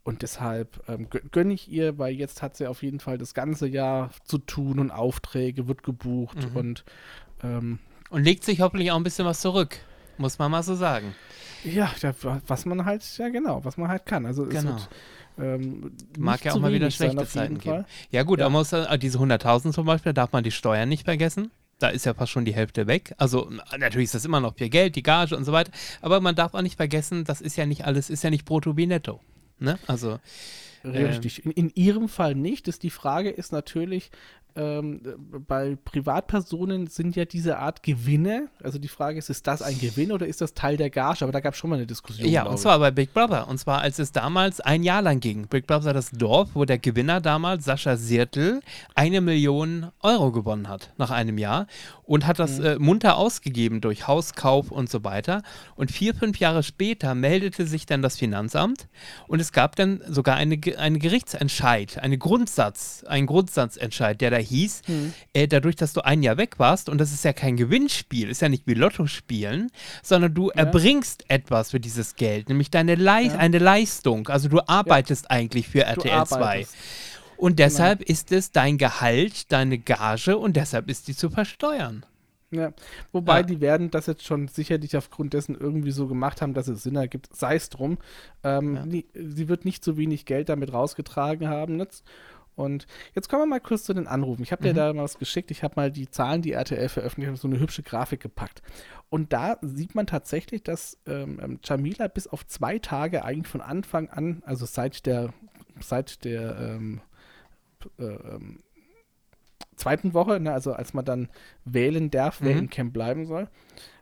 Und 0.03 0.23
deshalb 0.23 0.81
ähm, 0.89 1.07
gö- 1.09 1.21
gönne 1.31 1.53
ich 1.53 1.69
ihr, 1.71 1.97
weil 1.99 2.13
jetzt 2.15 2.41
hat 2.41 2.57
sie 2.57 2.65
auf 2.67 2.81
jeden 2.81 2.99
Fall 2.99 3.17
das 3.19 3.33
ganze 3.35 3.67
Jahr 3.67 4.09
zu 4.23 4.39
tun 4.39 4.79
und 4.79 4.89
Aufträge, 4.91 5.67
wird 5.67 5.83
gebucht 5.83 6.49
Mhm. 6.51 6.55
und 6.57 6.83
ähm, 7.43 7.79
Und 8.09 8.23
legt 8.23 8.43
sich 8.43 8.61
hoffentlich 8.61 8.91
auch 8.91 8.95
ein 8.97 9.03
bisschen 9.03 9.25
was 9.25 9.41
zurück. 9.41 9.77
Muss 10.17 10.37
man 10.39 10.49
mal 10.51 10.63
so 10.63 10.75
sagen. 10.75 11.13
ja, 11.63 11.91
was 12.47 12.65
man 12.65 12.85
halt, 12.85 13.03
ja 13.17 13.29
genau, 13.29 13.63
was 13.63 13.77
man 13.77 13.87
halt 13.89 14.05
kann. 14.05 14.25
Also 14.25 14.43
es 14.45 14.49
Genau. 14.49 14.71
wird, 14.71 14.89
ähm, 15.39 15.91
Mag 16.17 16.43
ja 16.43 16.53
auch 16.53 16.59
mal 16.59 16.73
wieder 16.73 16.89
schlechte 16.91 17.25
Zeiten 17.27 17.57
geben. 17.59 17.75
Fall. 17.77 17.85
Ja 18.09 18.23
gut, 18.23 18.39
Ja. 18.39 18.45
aber 18.47 18.53
muss, 18.53 18.73
äh, 18.73 18.97
diese 18.99 19.19
100.000 19.19 19.71
zum 19.71 19.85
Beispiel, 19.85 20.13
darf 20.13 20.31
man 20.31 20.43
die 20.43 20.51
Steuern 20.51 20.89
nicht 20.89 21.05
vergessen. 21.05 21.51
Da 21.79 21.89
ist 21.89 22.05
ja 22.05 22.13
fast 22.13 22.31
schon 22.31 22.45
die 22.45 22.53
Hälfte 22.53 22.85
weg. 22.87 23.13
Also 23.17 23.47
na, 23.51 23.63
natürlich 23.77 24.05
ist 24.05 24.15
das 24.15 24.25
immer 24.25 24.39
noch 24.39 24.55
viel 24.55 24.69
Geld, 24.69 24.95
die 24.95 25.03
Gage 25.03 25.35
und 25.37 25.45
so 25.45 25.51
weiter. 25.51 25.71
Aber 26.01 26.19
man 26.21 26.35
darf 26.35 26.53
auch 26.53 26.61
nicht 26.61 26.75
vergessen, 26.77 27.23
das 27.23 27.39
ist 27.41 27.55
ja 27.55 27.65
nicht 27.65 27.85
alles, 27.85 28.09
ist 28.09 28.23
ja 28.23 28.29
nicht 28.31 28.45
brutto 28.45 28.77
wie 28.77 28.85
netto. 28.87 29.19
Ne? 29.61 29.79
Also 29.87 30.19
Richtig. 30.83 31.45
In, 31.45 31.51
in 31.51 31.71
ihrem 31.75 32.09
Fall 32.09 32.35
nicht. 32.35 32.67
Das, 32.67 32.79
die 32.79 32.89
Frage 32.89 33.29
ist 33.29 33.51
natürlich, 33.51 34.09
ähm, 34.55 35.01
bei 35.47 35.77
Privatpersonen 35.83 36.87
sind 36.87 37.15
ja 37.15 37.25
diese 37.25 37.57
Art 37.57 37.83
Gewinne, 37.83 38.49
also 38.63 38.79
die 38.79 38.87
Frage 38.87 39.17
ist, 39.19 39.29
ist 39.29 39.47
das 39.47 39.61
ein 39.61 39.77
Gewinn 39.79 40.11
oder 40.11 40.27
ist 40.27 40.41
das 40.41 40.53
Teil 40.53 40.77
der 40.77 40.89
Gage? 40.89 41.23
Aber 41.23 41.31
da 41.31 41.39
gab 41.39 41.53
es 41.53 41.59
schon 41.59 41.69
mal 41.69 41.77
eine 41.77 41.87
Diskussion. 41.87 42.27
Ja, 42.29 42.43
und 42.45 42.57
zwar 42.57 42.79
bei 42.79 42.91
Big 42.91 43.13
Brother. 43.13 43.47
Und 43.47 43.57
zwar, 43.57 43.81
als 43.81 43.99
es 43.99 44.11
damals 44.11 44.59
ein 44.59 44.83
Jahr 44.83 45.01
lang 45.01 45.19
ging. 45.19 45.47
Big 45.47 45.67
Brother 45.67 45.93
das 45.93 46.11
Dorf, 46.11 46.49
wo 46.53 46.65
der 46.65 46.77
Gewinner 46.77 47.21
damals, 47.21 47.65
Sascha 47.65 47.97
Sirtel, 47.97 48.61
eine 48.95 49.21
Million 49.21 49.91
Euro 50.01 50.31
gewonnen 50.31 50.67
hat 50.67 50.91
nach 50.97 51.11
einem 51.11 51.37
Jahr 51.37 51.67
und 52.03 52.27
hat 52.27 52.39
das 52.39 52.59
äh, 52.59 52.77
munter 52.79 53.17
ausgegeben 53.17 53.81
durch 53.81 54.07
Hauskauf 54.07 54.71
und 54.71 54.89
so 54.89 55.03
weiter. 55.03 55.43
Und 55.75 55.91
vier, 55.91 56.13
fünf 56.13 56.39
Jahre 56.39 56.63
später 56.63 57.15
meldete 57.15 57.65
sich 57.65 57.85
dann 57.85 58.01
das 58.01 58.17
Finanzamt 58.17 58.87
und 59.27 59.39
es 59.39 59.51
gab 59.51 59.75
dann 59.75 60.01
sogar 60.07 60.35
eine, 60.35 60.57
Ge- 60.57 60.75
eine 60.75 60.99
Gerichtsentscheid, 60.99 61.99
eine 61.99 62.17
Grundsatz, 62.17 63.03
ein 63.07 63.25
Grundsatzentscheid, 63.25 64.19
der 64.19 64.31
da 64.31 64.37
hieß, 64.41 64.81
äh, 65.33 65.47
dadurch, 65.47 65.75
dass 65.75 65.93
du 65.93 66.01
ein 66.03 66.23
Jahr 66.23 66.37
weg 66.37 66.59
warst 66.59 66.89
und 66.89 66.97
das 66.99 67.11
ist 67.13 67.23
ja 67.23 67.33
kein 67.33 67.55
Gewinnspiel, 67.57 68.29
ist 68.29 68.41
ja 68.41 68.49
nicht 68.49 68.67
wie 68.67 68.73
Lotto 68.73 69.07
spielen, 69.07 69.71
sondern 70.03 70.33
du 70.33 70.49
erbringst 70.49 71.25
etwas 71.29 71.71
für 71.71 71.79
dieses 71.79 72.15
Geld, 72.15 72.49
nämlich 72.49 72.69
deine 72.71 72.95
Lei 72.95 73.23
Ja. 73.23 73.35
eine 73.37 73.59
Leistung. 73.59 74.27
Also 74.27 74.49
du 74.49 74.59
arbeitest 74.67 75.29
eigentlich 75.31 75.67
für 75.67 75.83
RTL 75.83 76.25
2. 76.25 76.35
arbeitest. 76.37 76.75
Und 77.37 77.57
deshalb 77.59 78.01
ist 78.03 78.31
es 78.31 78.51
dein 78.51 78.77
Gehalt, 78.77 79.51
deine 79.51 79.77
Gage 79.79 80.37
und 80.37 80.55
deshalb 80.57 80.89
ist 80.89 81.07
die 81.07 81.15
zu 81.15 81.29
versteuern. 81.31 82.05
Ja, 82.53 82.73
wobei 83.13 83.37
Ja. 83.37 83.43
die 83.43 83.61
werden 83.61 83.91
das 83.91 84.07
jetzt 84.07 84.25
schon 84.25 84.49
sicherlich 84.49 84.97
aufgrund 84.97 85.33
dessen 85.33 85.55
irgendwie 85.57 85.91
so 85.91 86.05
gemacht 86.07 86.41
haben, 86.41 86.53
dass 86.53 86.67
es 86.67 86.83
Sinn 86.83 86.97
ergibt. 86.97 87.29
Sei 87.33 87.55
es 87.55 87.69
drum. 87.69 87.97
Ähm, 88.43 88.75
Ja. 88.75 88.85
nie, 88.85 89.05
sie 89.13 89.47
wird 89.47 89.63
nicht 89.63 89.85
so 89.85 89.95
wenig 89.95 90.25
Geld 90.25 90.49
damit 90.49 90.73
rausgetragen 90.73 91.47
haben. 91.47 91.79
Jetzt. 91.79 92.03
Und 92.55 92.85
jetzt 93.15 93.29
kommen 93.29 93.43
wir 93.43 93.47
mal 93.47 93.59
kurz 93.61 93.83
zu 93.83 93.93
den 93.93 94.07
Anrufen. 94.07 94.43
Ich 94.43 94.51
habe 94.51 94.61
dir 94.63 94.73
Mhm. 94.73 94.77
da 94.77 94.93
mal 94.93 95.03
was 95.03 95.17
geschickt. 95.17 95.51
Ich 95.51 95.63
habe 95.63 95.73
mal 95.77 95.91
die 95.91 96.09
Zahlen, 96.09 96.41
die 96.41 96.51
RTL 96.51 96.89
veröffentlicht 96.89 97.31
hat, 97.31 97.39
so 97.39 97.47
eine 97.47 97.59
hübsche 97.59 97.81
Grafik 97.83 98.19
gepackt. 98.19 98.61
Und 99.09 99.33
da 99.33 99.57
sieht 99.61 99.95
man 99.95 100.05
tatsächlich, 100.07 100.63
dass 100.63 100.97
ähm, 101.07 101.39
ähm, 101.41 101.59
Jamila 101.63 102.07
bis 102.07 102.27
auf 102.27 102.45
zwei 102.45 102.77
Tage 102.79 103.23
eigentlich 103.25 103.47
von 103.47 103.61
Anfang 103.61 104.09
an, 104.09 104.43
also 104.45 104.65
seit 104.65 105.05
der, 105.05 105.33
seit 105.79 106.23
der 106.25 106.57
ähm, 106.59 107.01
äh, 107.99 108.03
ähm, 108.03 108.59
zweiten 109.75 110.13
Woche, 110.13 110.39
ne, 110.39 110.53
also 110.53 110.73
als 110.73 110.93
man 110.93 111.05
dann 111.05 111.29
wählen 111.65 112.11
darf, 112.11 112.41
wer 112.41 112.53
Mhm. 112.53 112.59
im 112.59 112.69
Camp 112.69 112.93
bleiben 112.93 113.25
soll, 113.25 113.47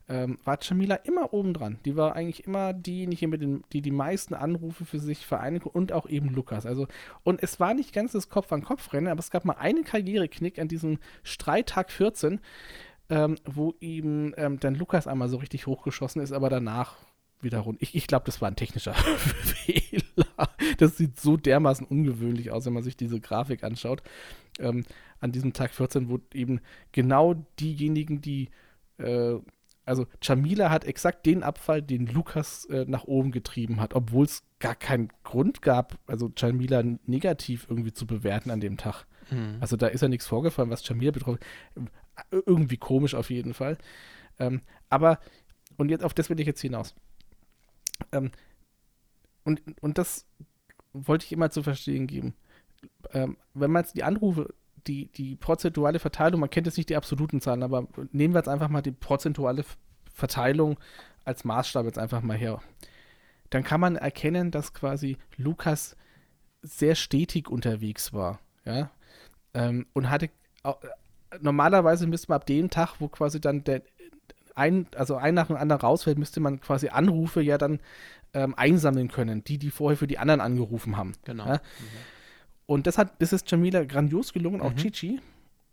ähm, 0.10 0.40
war 0.44 0.58
Jamila 0.62 0.96
immer 0.96 1.34
oben 1.34 1.54
dran. 1.54 1.80
Die 1.86 1.96
war 1.96 2.16
eigentlich 2.16 2.46
immer 2.46 2.74
diejenige, 2.74 3.28
mit 3.28 3.42
den, 3.42 3.64
die 3.72 3.82
die 3.82 3.92
meisten 3.92 4.34
Anrufe 4.34 4.84
für 4.84 5.00
sich 5.00 5.26
vereinigen 5.26 5.70
und 5.70 5.92
auch 5.94 6.10
eben 6.10 6.30
Lukas. 6.30 6.66
Also, 6.66 6.88
und 7.24 7.42
es 7.44 7.60
war 7.60 7.76
nicht 7.76 7.94
ganz 7.94 8.14
das 8.14 8.28
Kopf-an-Kopf-Rennen, 8.30 9.08
aber 9.08 9.20
es 9.20 9.30
gab 9.30 9.46
mal 9.46 9.54
einen 9.54 9.84
Karriereknick 9.84 10.58
an 10.58 10.68
diesem 10.68 10.98
Streittag 11.22 11.92
14, 11.92 12.40
ähm, 13.10 13.38
wo 13.46 13.76
ihm 13.80 14.34
ähm, 14.38 14.60
dann 14.60 14.76
Lukas 14.76 15.08
einmal 15.08 15.30
so 15.30 15.38
richtig 15.38 15.68
hochgeschossen 15.68 16.22
ist, 16.22 16.32
aber 16.32 16.50
danach 16.50 16.98
wieder 17.42 17.60
rund. 17.60 17.82
Ich, 17.82 17.96
ich 17.96 18.08
glaube, 18.08 18.26
das 18.26 18.42
war 18.42 18.50
ein 18.50 18.56
technischer 18.56 18.94
Fehler. 18.96 20.50
Das 20.78 20.98
sieht 20.98 21.20
so 21.20 21.38
dermaßen 21.38 21.86
ungewöhnlich 21.86 22.52
aus, 22.52 22.66
wenn 22.66 22.74
man 22.74 22.84
sich 22.84 22.98
diese 22.98 23.20
Grafik 23.20 23.64
anschaut. 23.64 24.02
Ähm, 24.60 24.86
an 25.20 25.32
diesem 25.32 25.54
Tag 25.54 25.74
14, 25.74 26.10
wo 26.10 26.20
eben 26.34 26.62
genau 26.92 27.36
diejenigen, 27.60 28.22
die, 28.22 28.50
äh, 28.98 29.36
also 29.90 30.06
Jamila 30.22 30.70
hat 30.70 30.86
exakt 30.86 31.26
den 31.26 31.42
Abfall, 31.42 31.82
den 31.82 32.06
Lukas 32.06 32.66
äh, 32.66 32.86
nach 32.88 33.06
oben 33.06 33.32
getrieben 33.32 33.82
hat, 33.82 33.96
obwohl 33.96 34.26
es 34.26 34.44
gar 34.60 34.76
keinen 34.76 35.10
Grund 35.24 35.64
gab, 35.64 35.98
also 36.06 36.32
Jamila 36.38 36.84
negativ 37.08 37.66
irgendwie 37.68 37.92
zu 37.92 38.06
bewerten 38.06 38.52
an 38.52 38.60
dem 38.60 38.78
Tag. 38.78 39.06
Mhm. 39.32 39.58
Also 39.60 39.78
da 39.78 39.88
ist 39.88 40.02
ja 40.02 40.08
nichts 40.08 40.28
vorgefallen, 40.28 40.70
was 40.70 40.88
Jamila 40.88 41.12
betroffen 41.12 41.40
Irgendwie 42.30 42.78
komisch 42.78 43.16
auf 43.16 43.32
jeden 43.32 43.56
Fall. 43.56 43.80
Ähm, 44.38 44.62
aber, 44.90 45.20
und 45.78 45.90
jetzt 45.90 46.04
auf 46.04 46.14
das 46.14 46.30
will 46.30 46.40
ich 46.40 46.46
jetzt 46.46 46.62
hinaus. 46.62 46.94
Ähm, 48.12 48.32
und, 49.44 49.62
und 49.82 49.98
das 49.98 50.28
wollte 50.94 51.26
ich 51.26 51.32
immer 51.32 51.50
zu 51.50 51.64
verstehen 51.64 52.06
geben. 52.06 52.36
Ähm, 53.12 53.38
wenn 53.56 53.72
man 53.72 53.84
jetzt 53.84 53.96
die 53.96 54.04
Anrufe, 54.04 54.54
die, 54.90 55.06
die 55.12 55.36
prozentuale 55.36 56.00
Verteilung, 56.00 56.42
man 56.42 56.50
kennt 56.50 56.68
jetzt 56.68 56.78
nicht 56.78 56.90
die 56.90 56.98
absoluten 56.98 57.40
Zahlen, 57.40 57.64
aber 57.64 57.88
nehmen 58.12 58.34
wir 58.34 58.40
jetzt 58.40 58.50
einfach 58.50 58.68
mal 58.70 58.82
die 58.82 58.92
prozentuale 58.92 59.64
Verteilung 60.12 60.78
als 61.24 61.46
Maßstab 61.46 61.86
jetzt 61.86 62.00
einfach 62.00 62.22
mal 62.22 62.36
her. 62.36 62.60
Dann 63.52 63.64
kann 63.64 63.80
man 63.80 63.96
erkennen, 63.96 64.52
dass 64.52 64.74
quasi 64.74 65.18
Lukas 65.38 65.96
sehr 66.62 66.96
stetig 66.96 67.50
unterwegs 67.50 68.12
war. 68.12 68.40
Ja, 68.66 68.92
ähm, 69.54 69.86
und 69.94 70.10
hatte 70.10 70.30
au- 70.64 70.76
normalerweise 71.40 72.08
müsste 72.08 72.30
man 72.30 72.38
ab 72.38 72.46
dem 72.46 72.70
Tag, 72.70 72.96
wo 73.00 73.08
quasi 73.08 73.40
dann 73.40 73.64
der 73.64 73.84
ein, 74.56 74.88
also 74.96 75.16
ein 75.16 75.36
nach 75.36 75.48
dem 75.48 75.56
anderen 75.56 75.82
rausfällt, 75.82 76.18
müsste 76.18 76.42
man 76.42 76.60
quasi 76.60 76.90
Anrufe 76.90 77.42
ja 77.42 77.58
dann 77.58 77.80
ähm, 78.34 78.54
einsammeln 78.56 79.08
können, 79.08 79.44
die, 79.44 79.58
die 79.58 79.72
vorher 79.72 79.98
für 79.98 80.08
die 80.08 80.18
anderen 80.18 80.42
angerufen 80.42 80.98
haben. 80.98 81.14
Genau. 81.24 81.48
Ja? 81.48 81.62
Und 82.70 82.86
das 82.86 83.00
hat, 83.00 83.14
das 83.18 83.34
ist 83.34 83.50
Jamila 83.50 83.84
grandios 83.84 84.32
gelungen, 84.32 84.62
auch 84.62 84.70
Mhm. 84.74 84.78
Chichi. 84.78 85.20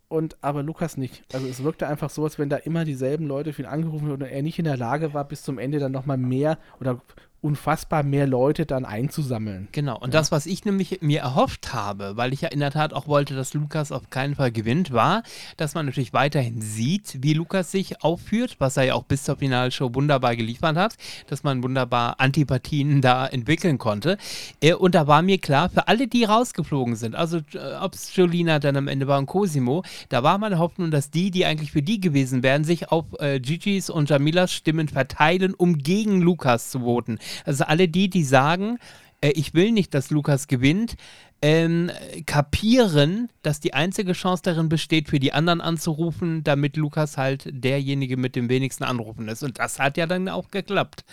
Und 0.07 0.35
aber 0.41 0.63
Lukas 0.63 0.97
nicht. 0.97 1.23
Also 1.31 1.45
es 1.45 1.61
wirkte 1.61 1.87
einfach 1.87 2.09
so, 2.09 2.23
als 2.23 2.39
wenn 2.39 2.49
da 2.49 2.55
immer 2.55 2.85
dieselben 2.85 3.27
Leute 3.27 3.53
für 3.53 3.61
ihn 3.61 3.67
angerufen 3.67 4.07
wurden 4.07 4.23
und 4.23 4.29
er 4.29 4.41
nicht 4.41 4.57
in 4.57 4.65
der 4.65 4.77
Lage 4.77 5.13
war, 5.13 5.23
bis 5.23 5.43
zum 5.43 5.59
Ende 5.59 5.77
dann 5.77 5.91
nochmal 5.91 6.17
mehr 6.17 6.57
oder 6.81 6.99
unfassbar 7.41 8.03
mehr 8.03 8.27
Leute 8.27 8.65
dann 8.65 8.85
einzusammeln. 8.85 9.67
Genau, 9.71 9.97
und 9.97 10.13
das, 10.13 10.31
was 10.31 10.45
ich 10.45 10.65
nämlich 10.65 10.99
mir 11.01 11.21
erhofft 11.21 11.73
habe, 11.73 12.17
weil 12.17 12.33
ich 12.33 12.41
ja 12.41 12.49
in 12.49 12.59
der 12.59 12.71
Tat 12.71 12.93
auch 12.93 13.07
wollte, 13.07 13.35
dass 13.35 13.53
Lukas 13.53 13.91
auf 13.91 14.09
keinen 14.09 14.35
Fall 14.35 14.51
gewinnt, 14.51 14.91
war, 14.91 15.23
dass 15.55 15.75
man 15.75 15.85
natürlich 15.85 16.13
weiterhin 16.13 16.61
sieht, 16.61 17.19
wie 17.21 17.33
Lukas 17.33 17.71
sich 17.71 18.03
aufführt, 18.03 18.55
was 18.59 18.77
er 18.77 18.83
ja 18.83 18.93
auch 18.95 19.03
bis 19.03 19.23
zur 19.23 19.37
Finalshow 19.37 19.93
wunderbar 19.93 20.35
geliefert 20.35 20.75
hat, 20.75 20.95
dass 21.27 21.43
man 21.43 21.63
wunderbar 21.63 22.19
Antipathien 22.19 23.01
da 23.01 23.27
entwickeln 23.27 23.77
konnte. 23.77 24.17
Äh, 24.61 24.73
Und 24.73 24.95
da 24.95 25.07
war 25.07 25.21
mir 25.21 25.37
klar, 25.37 25.69
für 25.69 25.87
alle, 25.87 26.07
die 26.07 26.23
rausgeflogen 26.23 26.95
sind, 26.95 27.15
also 27.15 27.39
ob 27.81 27.93
es 27.93 28.15
Jolina 28.15 28.59
dann 28.59 28.77
am 28.77 28.87
Ende 28.87 29.07
war 29.07 29.19
und 29.19 29.27
Cosimo, 29.27 29.83
da 30.09 30.23
war 30.23 30.37
meine 30.37 30.59
Hoffnung, 30.59 30.91
dass 30.91 31.11
die, 31.11 31.31
die 31.31 31.45
eigentlich 31.45 31.71
für 31.71 31.81
die 31.81 31.99
gewesen 31.99 32.43
wären, 32.43 32.63
sich 32.63 32.91
auf 32.91 33.05
äh, 33.19 33.39
Gigi's 33.39 33.89
und 33.89 34.09
Jamilas 34.09 34.51
Stimmen 34.51 34.87
verteilen, 34.87 35.53
um 35.53 35.77
gegen 35.77 36.21
Lukas 36.21 36.71
zu 36.71 36.79
voten. 36.79 37.19
Also 37.45 37.65
alle 37.65 37.87
die, 37.87 38.09
die 38.09 38.23
sagen, 38.23 38.77
äh, 39.21 39.29
ich 39.29 39.53
will 39.53 39.71
nicht, 39.71 39.93
dass 39.93 40.09
Lukas 40.09 40.47
gewinnt, 40.47 40.95
ähm, 41.41 41.91
kapieren, 42.25 43.29
dass 43.43 43.59
die 43.59 43.73
einzige 43.73 44.13
Chance 44.13 44.41
darin 44.43 44.69
besteht, 44.69 45.09
für 45.09 45.19
die 45.19 45.33
anderen 45.33 45.61
anzurufen, 45.61 46.43
damit 46.43 46.77
Lukas 46.77 47.17
halt 47.17 47.47
derjenige 47.51 48.17
mit 48.17 48.35
dem 48.35 48.49
wenigsten 48.49 48.83
Anrufen 48.83 49.27
ist. 49.27 49.43
Und 49.43 49.59
das 49.59 49.79
hat 49.79 49.97
ja 49.97 50.07
dann 50.07 50.29
auch 50.29 50.49
geklappt. 50.49 51.05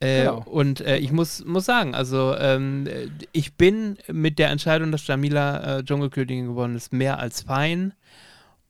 Äh, 0.00 0.20
Genau. 0.20 0.44
Und 0.44 0.80
äh, 0.80 0.98
ich 0.98 1.10
muss, 1.10 1.44
muss 1.44 1.64
sagen, 1.64 1.94
also 1.94 2.36
ähm, 2.36 2.86
äh, 2.86 3.08
ich 3.32 3.54
bin 3.54 3.98
mit 4.06 4.38
der 4.38 4.50
Entscheidung, 4.50 4.92
dass 4.92 5.06
Jamila 5.06 5.78
äh, 5.78 5.84
Dschungelkönigin 5.84 6.46
geworden 6.46 6.76
ist, 6.76 6.92
mehr 6.92 7.18
als 7.18 7.42
fein 7.42 7.94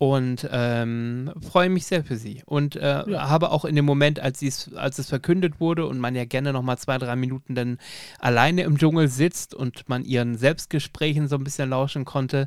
und 0.00 0.49
ähm, 0.52 1.33
freue 1.50 1.69
mich 1.69 1.87
sehr 1.87 2.05
für 2.05 2.17
sie. 2.17 2.43
Und 2.47 2.76
äh, 2.76 3.02
Ja. 3.11 3.28
habe 3.31 3.50
auch 3.50 3.64
in 3.64 3.75
dem 3.75 3.85
Moment, 3.85 4.21
als, 4.21 4.40
als 4.76 4.99
es 5.00 5.09
verkündet 5.09 5.59
wurde 5.59 5.87
und 5.87 5.99
man 5.99 6.14
ja 6.14 6.25
gerne 6.25 6.52
noch 6.52 6.62
mal 6.62 6.76
zwei, 6.76 6.99
drei 6.99 7.17
Minuten 7.17 7.57
dann 7.57 7.78
alleine 8.21 8.62
im 8.62 8.78
Dschungel 8.78 9.09
sitzt 9.09 9.55
und 9.55 9.88
man 9.88 10.05
ihren 10.05 10.37
Selbstgesprächen 10.38 11.26
so 11.26 11.35
ein 11.35 11.43
bisschen 11.43 11.69
lauschen 11.71 12.05
konnte, 12.05 12.47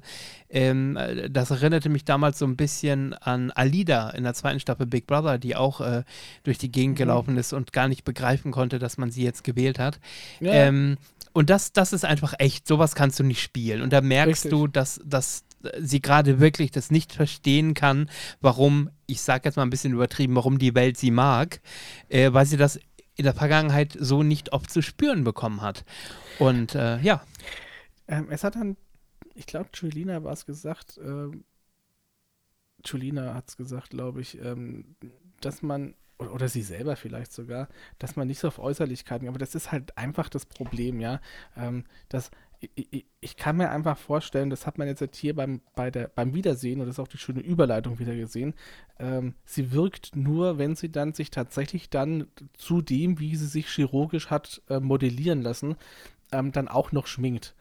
ähm, 0.49 0.95
äh, 0.95 1.29
das 1.29 1.51
erinnerte 1.51 1.89
mich 1.89 2.05
damals 2.05 2.39
so 2.39 2.45
ein 2.45 2.55
bisschen 2.55 3.13
an 3.15 3.51
Alida 3.51 4.11
in 4.11 4.23
der 4.23 4.33
zweiten 4.33 4.61
Staffel 4.61 4.85
Big 4.85 5.05
Brother, 5.05 5.37
die 5.37 5.57
auch 5.57 5.81
äh, 5.81 6.03
durch 6.43 6.57
die 6.57 6.71
Gegend 6.71 6.93
Mhm. 6.95 6.99
gelaufen 6.99 7.37
ist 7.37 7.51
und 7.51 7.73
gar 7.73 7.89
nicht 7.89 8.05
begreifen 8.05 8.51
konnte, 8.53 8.79
dass 8.79 8.97
man 8.97 9.11
sie 9.11 9.23
jetzt 9.23 9.43
gewählt 9.43 9.77
hat. 9.77 9.99
Ja. 10.39 10.53
Ähm, 10.53 10.97
und 11.33 11.49
das, 11.49 11.71
das 11.73 11.91
ist 11.93 12.05
einfach 12.05 12.33
echt, 12.39 12.67
sowas 12.67 12.95
kannst 12.95 13.19
du 13.19 13.23
nicht 13.23 13.41
spielen. 13.41 13.81
Und 13.81 13.91
da 13.93 13.99
merkst 14.01 14.45
Richtig. 14.45 14.51
du, 14.51 14.67
dass, 14.67 15.01
dass 15.05 15.43
sie 15.79 16.01
gerade 16.01 16.39
wirklich 16.39 16.71
das 16.71 16.91
nicht 16.91 17.13
verstehen 17.13 17.73
kann, 17.73 18.09
warum, 18.39 18.89
ich 19.07 19.21
sage 19.21 19.45
jetzt 19.45 19.55
mal 19.55 19.63
ein 19.63 19.69
bisschen 19.69 19.93
übertrieben, 19.93 20.35
warum 20.35 20.57
die 20.57 20.75
Welt 20.75 20.97
sie 20.97 21.11
mag, 21.11 21.61
äh, 22.09 22.33
weil 22.33 22.45
sie 22.45 22.57
das 22.57 22.79
in 23.15 23.25
der 23.25 23.33
Vergangenheit 23.33 23.95
so 23.99 24.23
nicht 24.23 24.53
oft 24.53 24.71
zu 24.71 24.81
spüren 24.81 25.23
bekommen 25.23 25.61
hat. 25.61 25.85
Und 26.39 26.75
äh, 26.75 26.99
ja, 27.01 27.21
Ähm, 28.07 28.27
es 28.29 28.43
hat 28.43 28.55
dann, 28.55 28.77
ich 29.35 29.45
glaube, 29.45 29.69
Julina 29.73 30.23
war 30.23 30.33
es 30.33 30.45
gesagt, 30.45 30.99
ähm, 31.03 31.45
Julina 32.85 33.33
hat 33.33 33.47
es 33.47 33.57
gesagt, 33.57 33.91
glaube 33.91 34.21
ich, 34.21 34.39
ähm, 34.41 34.95
dass 35.39 35.61
man, 35.61 35.95
oder, 36.17 36.49
sie 36.49 36.61
selber 36.61 36.95
vielleicht 36.95 37.31
sogar, 37.31 37.67
dass 37.99 38.15
man 38.15 38.27
nicht 38.27 38.39
so 38.39 38.47
auf 38.47 38.59
Äußerlichkeiten, 38.59 39.27
aber 39.27 39.39
das 39.39 39.55
ist 39.55 39.71
halt 39.71 39.97
einfach 39.97 40.29
das 40.29 40.45
Problem, 40.45 40.99
ja. 40.99 41.21
Ähm, 41.55 41.85
dass 42.09 42.31
ich, 42.75 43.05
ich, 43.19 43.37
kann 43.37 43.57
mir 43.57 43.69
einfach 43.69 43.97
vorstellen, 43.97 44.49
das 44.49 44.67
hat 44.67 44.77
man 44.77 44.87
jetzt 44.87 45.15
hier 45.15 45.35
beim, 45.35 45.61
bei 45.75 45.89
der, 45.89 46.07
beim 46.07 46.33
Wiedersehen, 46.33 46.79
und 46.79 46.87
das 46.87 46.95
ist 46.95 46.99
auch 46.99 47.07
die 47.07 47.17
schöne 47.17 47.41
Überleitung 47.41 47.99
wieder 47.99 48.15
gesehen, 48.15 48.53
ähm, 48.99 49.33
sie 49.45 49.71
wirkt 49.71 50.15
nur, 50.15 50.57
wenn 50.57 50.75
sie 50.75 50.91
dann 50.91 51.13
sich 51.13 51.31
tatsächlich 51.31 51.89
dann 51.89 52.27
zu 52.53 52.81
dem, 52.81 53.19
wie 53.19 53.35
sie 53.35 53.47
sich 53.47 53.67
chirurgisch 53.67 54.29
hat 54.29 54.61
äh, 54.69 54.79
modellieren 54.79 55.41
lassen, 55.41 55.75
ähm, 56.31 56.51
dann 56.51 56.67
auch 56.67 56.91
noch 56.91 57.07
schminkt. 57.07 57.55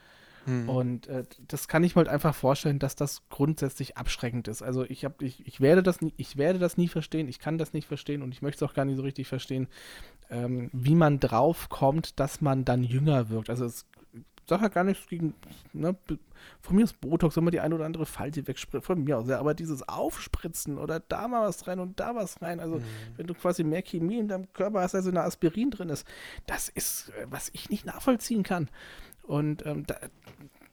Und 0.67 1.07
äh, 1.07 1.25
das 1.49 1.69
kann 1.69 1.85
ich 1.85 1.95
mir 1.95 2.01
halt 2.01 2.09
einfach 2.09 2.35
vorstellen, 2.35 2.79
dass 2.79 2.97
das 2.97 3.23
grundsätzlich 3.29 3.97
abschreckend 3.97 4.49
ist. 4.49 4.63
Also 4.63 4.85
ich 4.85 5.05
habe, 5.05 5.25
ich, 5.25 5.47
ich 5.47 5.61
werde 5.61 5.83
das 5.83 6.01
nie, 6.01 6.15
ich 6.17 6.37
werde 6.37 6.59
das 6.59 6.77
nie 6.77 6.89
verstehen, 6.89 7.29
ich 7.29 7.39
kann 7.39 7.59
das 7.59 7.73
nicht 7.73 7.87
verstehen 7.87 8.23
und 8.23 8.33
ich 8.33 8.41
möchte 8.41 8.65
es 8.65 8.71
auch 8.71 8.75
gar 8.75 8.85
nicht 8.85 8.97
so 8.97 9.03
richtig 9.03 9.29
verstehen, 9.29 9.69
ähm, 10.31 10.71
wie 10.73 10.95
man 10.95 11.21
drauf 11.21 11.69
kommt, 11.69 12.19
dass 12.19 12.41
man 12.41 12.65
dann 12.65 12.83
jünger 12.83 13.29
wirkt. 13.29 13.51
Also 13.51 13.67
es 13.67 13.87
sag 14.51 14.61
ja 14.63 14.69
gar 14.69 14.85
nichts 14.85 15.07
gegen, 15.07 15.33
ne, 15.73 15.97
von 16.61 16.77
mir 16.77 16.83
ist 16.83 17.01
Botox, 17.01 17.37
man 17.37 17.53
die 17.53 17.61
eine 17.61 17.75
oder 17.75 17.87
andere 17.87 18.05
Falte 18.05 18.47
wegspritzen, 18.47 18.85
von 18.85 19.05
mir 19.05 19.19
aus, 19.19 19.29
ja, 19.29 19.39
aber 19.39 19.55
dieses 19.55 19.89
Aufspritzen 19.89 20.77
oder 20.77 20.99
da 20.99 21.29
mal 21.29 21.47
was 21.47 21.69
rein 21.69 21.79
und 21.79 22.01
da 22.01 22.17
was 22.17 22.43
rein, 22.43 22.59
also 22.59 22.83
wenn 23.17 23.29
du 23.29 23.35
quasi 23.35 23.63
mehr 23.63 23.83
Chemie 23.83 24.19
in 24.19 24.29
deinem 24.29 24.53
Körper 24.53 24.81
hast, 24.81 24.95
als 24.95 25.07
in 25.07 25.15
der 25.15 25.25
Aspirin 25.25 25.71
drin 25.71 25.89
ist, 25.89 26.07
das 26.47 26.69
ist, 26.69 27.11
äh, 27.11 27.27
was 27.31 27.51
ich 27.55 27.71
nicht 27.71 27.87
nachvollziehen 27.87 28.43
kann. 28.43 28.69
Und 29.23 29.65
ähm, 29.65 29.87
da, 29.87 29.97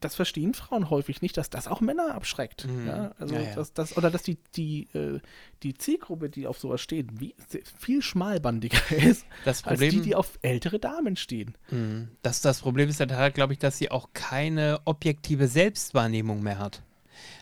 das 0.00 0.14
verstehen 0.14 0.54
Frauen 0.54 0.90
häufig 0.90 1.22
nicht, 1.22 1.36
dass 1.36 1.50
das 1.50 1.66
auch 1.66 1.80
Männer 1.80 2.14
abschreckt. 2.14 2.66
Mhm. 2.66 2.86
Ja, 2.86 3.14
also 3.18 3.34
Ja, 3.34 3.40
ja. 3.42 3.54
Dass, 3.54 3.72
das, 3.72 3.96
oder 3.96 4.10
dass 4.10 4.22
die, 4.22 4.38
die, 4.54 4.88
äh, 4.94 5.20
die 5.62 5.74
Zielgruppe, 5.74 6.30
die 6.30 6.46
auf 6.46 6.58
sowas 6.58 6.80
steht, 6.80 7.20
wie, 7.20 7.34
viel 7.78 8.02
schmalbandiger 8.02 8.80
ist, 8.96 9.26
das 9.44 9.64
als 9.64 9.78
Problem, 9.80 9.90
die, 9.90 10.00
die 10.00 10.14
auf 10.14 10.38
ältere 10.42 10.78
Damen 10.78 11.16
stehen. 11.16 11.54
Mhm. 11.70 12.08
Das, 12.22 12.40
das 12.40 12.60
Problem 12.60 12.88
ist 12.88 13.00
halt, 13.00 13.34
glaube 13.34 13.52
ich, 13.52 13.58
dass 13.58 13.78
sie 13.78 13.90
auch 13.90 14.10
keine 14.12 14.80
objektive 14.84 15.48
Selbstwahrnehmung 15.48 16.42
mehr 16.42 16.58
hat. 16.58 16.82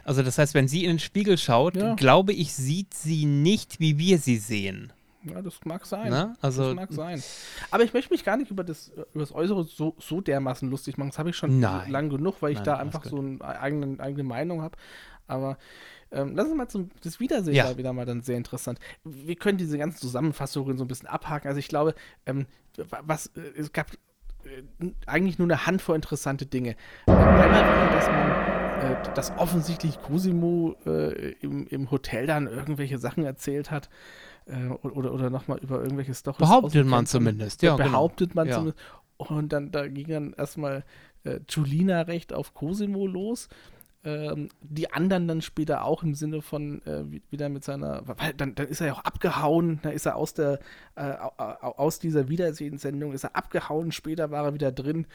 Also 0.04 0.22
das 0.22 0.38
heißt, 0.38 0.54
wenn 0.54 0.68
sie 0.68 0.84
in 0.84 0.92
den 0.92 0.98
Spiegel 0.98 1.36
schaut, 1.36 1.75
glaube 1.96 2.32
ich, 2.32 2.54
sieht 2.54 2.94
sie 2.94 3.26
nicht, 3.26 3.80
wie 3.80 3.98
wir 3.98 4.18
sie 4.18 4.38
sehen. 4.38 4.92
Ja, 5.28 5.42
das 5.42 5.59
mag 5.64 5.85
sein. 5.87 6.11
Ne? 6.11 6.35
Also- 6.40 6.66
das 6.66 6.75
mag 6.75 6.92
sein. 6.92 7.23
Aber 7.71 7.83
ich 7.85 7.92
möchte 7.92 8.12
mich 8.12 8.25
gar 8.25 8.37
nicht 8.37 8.50
über 8.50 8.64
das, 8.64 8.88
über 8.88 9.21
das 9.21 9.33
Äußere 9.33 9.64
so, 9.64 9.95
so 9.99 10.21
dermaßen 10.21 10.71
lustig 10.71 10.99
machen. 10.99 11.11
Das 11.11 11.18
habe 11.18 11.30
ich 11.30 11.37
schon 11.37 11.61
Nein. 11.61 11.90
lang 11.90 12.09
genug, 12.11 12.37
weil 12.42 12.52
ich 12.52 12.59
Nein, 12.59 12.64
da 12.64 12.76
einfach 12.76 13.04
so 13.04 13.18
eine 13.18 13.40
eigene, 13.45 13.99
eigene 14.00 14.23
Meinung 14.23 14.62
habe. 14.62 14.76
Aber 15.26 15.59
ähm, 16.12 16.37
lass 16.37 16.47
uns 16.47 16.56
mal 16.56 16.68
zum 16.68 16.90
das 17.02 17.18
Wiedersehen 17.18 17.54
Ja. 17.54 17.68
da 17.68 17.76
wieder 17.78 17.92
mal 17.92 18.06
dann 18.06 18.23
sehr 18.23 18.37
interessant. 18.37 18.78
Wir 19.04 19.35
können 19.35 19.59
diese 19.59 19.76
ganzen 19.76 19.99
Zusammenfassungen 19.99 20.78
so 20.78 20.85
ein 20.85 20.88
bisschen 20.88 21.09
abhaken. 21.09 21.49
Also 21.49 21.59
ich 21.59 21.66
glaube, 21.68 21.95
ähm, 22.26 22.47
wa- 22.76 23.02
was 23.04 23.26
äh, 23.37 23.40
es 23.59 23.73
gab 23.73 23.90
äh, 24.45 24.87
eigentlich 25.06 25.38
nur 25.40 25.47
eine 25.49 25.66
Handvoll 25.66 25.97
interessante 25.97 26.47
Dinge. 26.47 26.76
Einmal 27.06 27.90
dass 27.92 28.06
man 28.06 28.30
äh, 28.92 29.14
dass 29.14 29.33
offensichtlich 29.38 30.00
Cosimo 30.02 30.76
äh, 30.87 31.33
im, 31.40 31.66
im 31.66 31.90
Hotel 31.90 32.26
dann 32.26 32.47
irgendwelche 32.47 32.99
Sachen 32.99 33.25
erzählt 33.25 33.71
hat 33.73 33.88
äh, 34.47 34.69
oder, 34.69 35.12
oder 35.12 35.31
nochmal 35.31 35.59
über 35.59 35.83
irgendwelche 35.83 36.15
Storys 36.15 36.38
Behauptet 36.38 36.87
man 36.87 37.07
zumindest, 37.07 37.62
ja, 37.62 37.76
genau. 37.76 37.88
Behauptet 37.91 38.35
man 38.35 38.47
Ja. 38.49 38.55
zumindest. 38.55 38.79
Und 39.19 39.53
dann 39.53 39.71
da 39.71 39.87
ging 39.88 40.09
dann 40.09 40.33
erstmal 40.35 40.85
äh, 41.25 41.41
Julina 41.49 42.03
recht 42.03 42.33
auf 42.33 42.53
Cosimo 42.55 43.07
los. 43.07 43.49
Ähm, 44.05 44.50
die 44.61 44.93
anderen 44.93 45.26
dann 45.26 45.43
später 45.43 45.85
auch 45.85 46.05
im 46.05 46.15
Sinne 46.15 46.41
von 46.41 46.81
äh, 46.87 47.11
wie- 47.11 47.23
wieder 47.31 47.49
mit 47.49 47.65
seiner, 47.65 48.03
weil 48.07 48.35
dann, 48.35 48.55
dann 48.55 48.69
ist 48.69 48.81
er 48.81 48.88
ja 48.88 48.93
auch 48.93 49.00
abgehauen, 49.05 49.81
da 49.83 49.88
ist 49.91 50.07
er 50.07 50.15
aus 50.15 50.33
der 50.33 50.61
äh, 50.95 51.00
au- 51.15 51.33
au- 51.38 51.73
aus 51.79 51.99
dieser 51.99 52.29
Wiedersehenssendung 52.29 53.12
ist 53.12 53.25
er 53.25 53.35
abgehauen, 53.35 53.91
später 53.91 54.31
war 54.31 54.45
er 54.45 54.55
wieder 54.55 54.71
drin. 54.71 55.07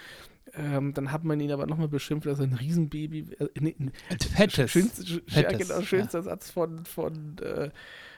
Ähm, 0.54 0.94
dann 0.94 1.12
hat 1.12 1.24
man 1.24 1.40
ihn 1.40 1.52
aber 1.52 1.66
nochmal 1.68 1.88
beschimpft, 1.88 2.26
dass 2.28 2.40
er 2.40 2.46
ein 2.48 2.54
Riesenbaby, 2.54 3.28
äh, 3.40 3.48
nee, 3.60 3.76
ein 3.80 3.92
Als 4.10 4.26
fettes. 4.26 4.72
schönst, 4.72 5.02
sch- 5.02 5.22
ja, 5.28 5.44
Fettes, 5.50 5.70
genau, 5.70 5.82
schönster 5.82 6.22
Satz 6.24 6.50
von, 6.52 6.84
von, 6.86 7.38
äh, 7.42 7.70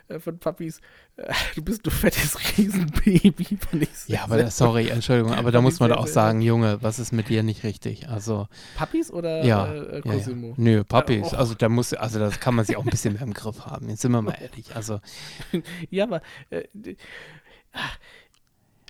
äh, 0.07 0.19
von 0.19 0.39
Papis. 0.39 0.81
Äh, 1.15 1.31
du 1.55 1.61
bist 1.61 1.85
du 1.85 1.91
fettes 1.91 2.37
Riesenbaby. 2.57 3.59
Ja, 4.07 4.23
aber 4.23 4.37
das, 4.37 4.57
sorry, 4.57 4.87
Entschuldigung, 4.89 5.33
aber 5.33 5.51
da 5.51 5.61
muss 5.61 5.79
man 5.79 5.89
doch 5.89 5.97
auch 5.97 6.07
sagen, 6.07 6.41
Junge, 6.41 6.81
was 6.81 6.97
ist 6.97 7.11
mit 7.11 7.29
dir 7.29 7.43
nicht 7.43 7.63
richtig? 7.63 8.09
Also, 8.09 8.47
Papis 8.75 9.11
oder 9.11 9.43
ja, 9.45 9.71
äh, 9.71 9.77
äh, 9.77 9.81
ja, 9.91 9.95
ja. 9.95 10.01
Cosimo? 10.01 10.53
Nö, 10.57 10.83
Papis, 10.83 11.31
Ja, 11.31 11.37
oh. 11.37 11.39
also 11.41 11.53
da 11.53 11.69
muss, 11.69 11.93
also 11.93 12.17
das 12.19 12.39
kann 12.39 12.55
man 12.55 12.65
sich 12.65 12.77
auch 12.77 12.83
ein 12.83 12.89
bisschen 12.89 13.13
mehr 13.13 13.21
im 13.21 13.33
Griff 13.33 13.65
haben. 13.65 13.89
Jetzt 13.89 14.01
sind 14.01 14.11
wir 14.11 14.21
mal 14.21 14.35
ehrlich. 14.41 14.75
Also, 14.75 14.99
Ja, 15.91 16.05
aber 16.05 16.21
äh, 16.49 16.63
d- 16.73 16.97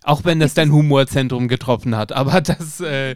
auch 0.04 0.26
wenn 0.26 0.40
das 0.40 0.54
dein 0.54 0.72
Humorzentrum 0.72 1.48
getroffen 1.48 1.96
hat, 1.98 2.12
aber 2.12 2.42
das 2.42 2.80
äh, 2.82 3.14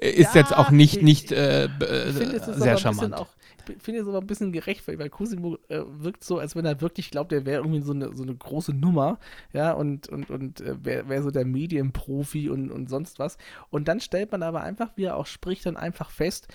ist 0.00 0.34
Ja, 0.34 0.40
jetzt 0.40 0.56
auch 0.56 0.70
nicht, 0.70 0.96
ich- 0.96 1.02
nicht 1.02 1.32
äh, 1.32 1.66
ist 1.66 2.42
aber 2.48 2.54
sehr 2.54 2.76
charmant. 2.78 3.14
auch, 3.14 3.28
ich 3.68 3.82
finde 3.82 4.00
es 4.02 4.06
aber 4.08 4.18
ein 4.18 4.26
bisschen 4.26 4.52
gerecht, 4.52 4.86
weil, 4.86 4.98
weil 4.98 5.10
Cosimo 5.10 5.58
äh, 5.68 5.80
wirkt 5.98 6.22
so, 6.22 6.38
als 6.38 6.54
wenn 6.54 6.64
er 6.64 6.80
wirklich 6.80 7.10
glaubt, 7.10 7.32
er 7.32 7.44
wäre 7.46 7.62
irgendwie 7.62 7.82
so 7.82 7.92
eine, 7.92 8.14
so 8.14 8.22
eine 8.22 8.34
große 8.34 8.72
Nummer, 8.72 9.18
ja, 9.52 9.72
und, 9.72 10.08
und, 10.08 10.30
und 10.30 10.60
äh, 10.60 10.76
wäre 10.84 11.08
wär 11.08 11.22
so 11.22 11.30
der 11.32 11.44
Medienprofi 11.44 12.48
und, 12.48 12.70
und 12.70 12.88
sonst 12.88 13.18
was. 13.18 13.38
Und 13.70 13.88
dann 13.88 14.00
stellt 14.00 14.30
man 14.30 14.42
aber 14.44 14.62
einfach, 14.62 14.90
wie 14.96 15.04
er 15.04 15.16
auch 15.16 15.26
spricht, 15.26 15.66
dann 15.66 15.76
einfach 15.76 16.10
fest, 16.10 16.46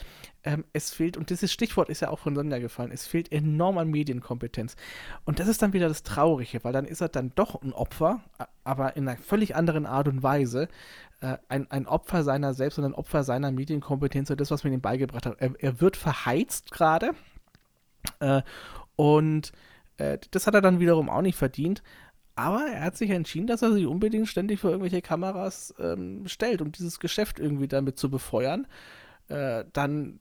ähm, 0.43 0.65
es 0.74 0.91
fehlt, 0.91 1.17
und 1.17 1.29
dieses 1.29 1.51
Stichwort 1.51 1.89
ist 1.89 2.01
ja 2.01 2.10
auch 2.10 2.19
von 2.19 2.36
Sonja 2.36 2.60
gefallen, 2.60 2.91
es 2.91 3.05
fehlt 3.05 3.31
enorm 3.31 3.77
an 3.77 3.89
Medienkompetenz. 3.89 4.75
Und 5.25 5.39
das 5.39 5.48
ist 5.48 5.62
dann 5.62 5.74
wieder 5.74 5.88
das 5.88 6.03
Traurige, 6.03 6.63
weil 6.63 6.74
dann 6.74 6.86
ist 6.86 7.01
er 7.01 7.10
dann 7.10 7.31
doch 7.36 7.62
ein 7.62 7.74
Opfer, 7.74 8.21
aber 8.63 8.95
in 8.95 9.07
einer 9.07 9.17
völlig 9.17 9.55
anderen 9.55 9.86
Art 9.86 10.07
und 10.07 10.24
Weise. 10.24 10.67
Äh, 11.21 11.38
ein, 11.50 11.69
ein 11.69 11.88
Opfer 11.88 12.24
seiner 12.24 12.53
selbst 12.53 12.79
und 12.79 12.86
ein 12.86 12.95
Opfer 12.95 13.24
seiner 13.24 13.51
Medienkompetenz 13.51 14.29
und 14.29 14.41
das, 14.41 14.51
was 14.51 14.63
man 14.63 14.74
ihm 14.74 14.81
beigebracht 14.81 15.25
hat. 15.25 15.39
Er, 15.39 15.53
er 15.60 15.81
wird 15.81 15.98
verheizt 15.98 16.71
gerade. 16.71 17.12
Äh, 18.19 18.41
und 18.95 19.51
äh, 19.98 20.17
das 20.31 20.48
hat 20.48 20.55
er 20.55 20.62
dann 20.62 20.79
wiederum 20.79 21.10
auch 21.10 21.21
nicht 21.21 21.38
verdient. 21.38 21.83
Aber 22.36 22.65
er 22.65 22.81
hat 22.86 22.98
sich 22.98 23.12
entschieden, 23.12 23.45
dass 23.45 23.62
er 23.62 23.71
sich 23.71 23.86
unbedingt 23.86 24.27
ständig 24.27 24.60
vor 24.60 24.71
irgendwelche 24.71 25.01
Kameras 25.01 25.75
ähm, 25.79 26.27
stellt, 26.27 26.62
um 26.62 26.71
dieses 26.71 27.00
Geschäft 27.00 27.39
irgendwie 27.39 27.67
damit 27.67 28.00
zu 28.00 28.10
befeuern. 28.10 28.65
Äh, 29.31 29.65
dann, 29.73 30.19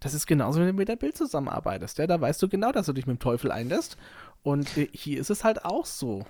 das 0.00 0.14
ist 0.14 0.26
genauso, 0.26 0.60
wenn 0.60 0.66
du 0.66 0.72
mit 0.72 0.88
der 0.88 0.96
Bild 0.96 1.16
zusammenarbeitest. 1.16 1.98
Ja? 1.98 2.06
Da 2.06 2.20
weißt 2.20 2.42
du 2.42 2.48
genau, 2.48 2.72
dass 2.72 2.86
du 2.86 2.92
dich 2.92 3.06
mit 3.06 3.18
dem 3.18 3.20
Teufel 3.20 3.52
einlässt. 3.52 3.96
Und 4.42 4.76
äh, 4.76 4.88
hier 4.92 5.20
ist 5.20 5.30
es 5.30 5.44
halt 5.44 5.64
auch 5.64 5.86
so. 5.86 6.24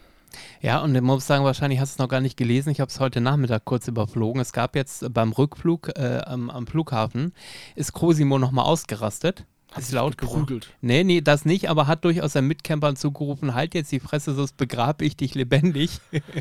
Ja, 0.61 0.81
und 0.81 0.93
man 0.93 1.05
muss 1.05 1.27
sagen, 1.27 1.45
wahrscheinlich 1.45 1.81
hast 1.81 1.93
du 1.93 1.95
es 1.95 1.99
noch 1.99 2.09
gar 2.09 2.21
nicht 2.21 2.37
gelesen. 2.37 2.71
Ich 2.71 2.81
habe 2.81 2.89
es 2.89 3.01
heute 3.01 3.21
Nachmittag 3.21 3.65
kurz 3.65 3.89
überflogen. 3.89 4.41
Es 4.41 4.53
gab 4.53 4.77
jetzt 4.77 5.13
beim 5.13 5.33
Rückflug 5.33 5.91
äh, 5.99 6.23
am, 6.25 6.51
am 6.51 6.67
Flughafen, 6.67 7.33
ist 7.75 7.93
Cosimo 7.93 8.39
nochmal 8.39 8.65
ausgerastet. 8.65 9.47
Ist 9.77 9.93
laut 9.93 10.19
geprügelt. 10.19 10.73
Nee, 10.81 11.05
nee, 11.05 11.21
das 11.21 11.45
nicht, 11.45 11.71
aber 11.71 11.87
hat 11.87 12.05
durchaus 12.05 12.33
seinen 12.35 12.49
Mitcampern 12.49 12.97
zugerufen, 12.97 13.55
halt 13.55 13.75
jetzt 13.75 13.91
die 13.93 14.01
Fresse, 14.01 14.35
sonst 14.35 14.57
begrab 14.57 15.03
ich 15.03 15.17
dich 15.17 15.35
lebendig. 15.35 16.01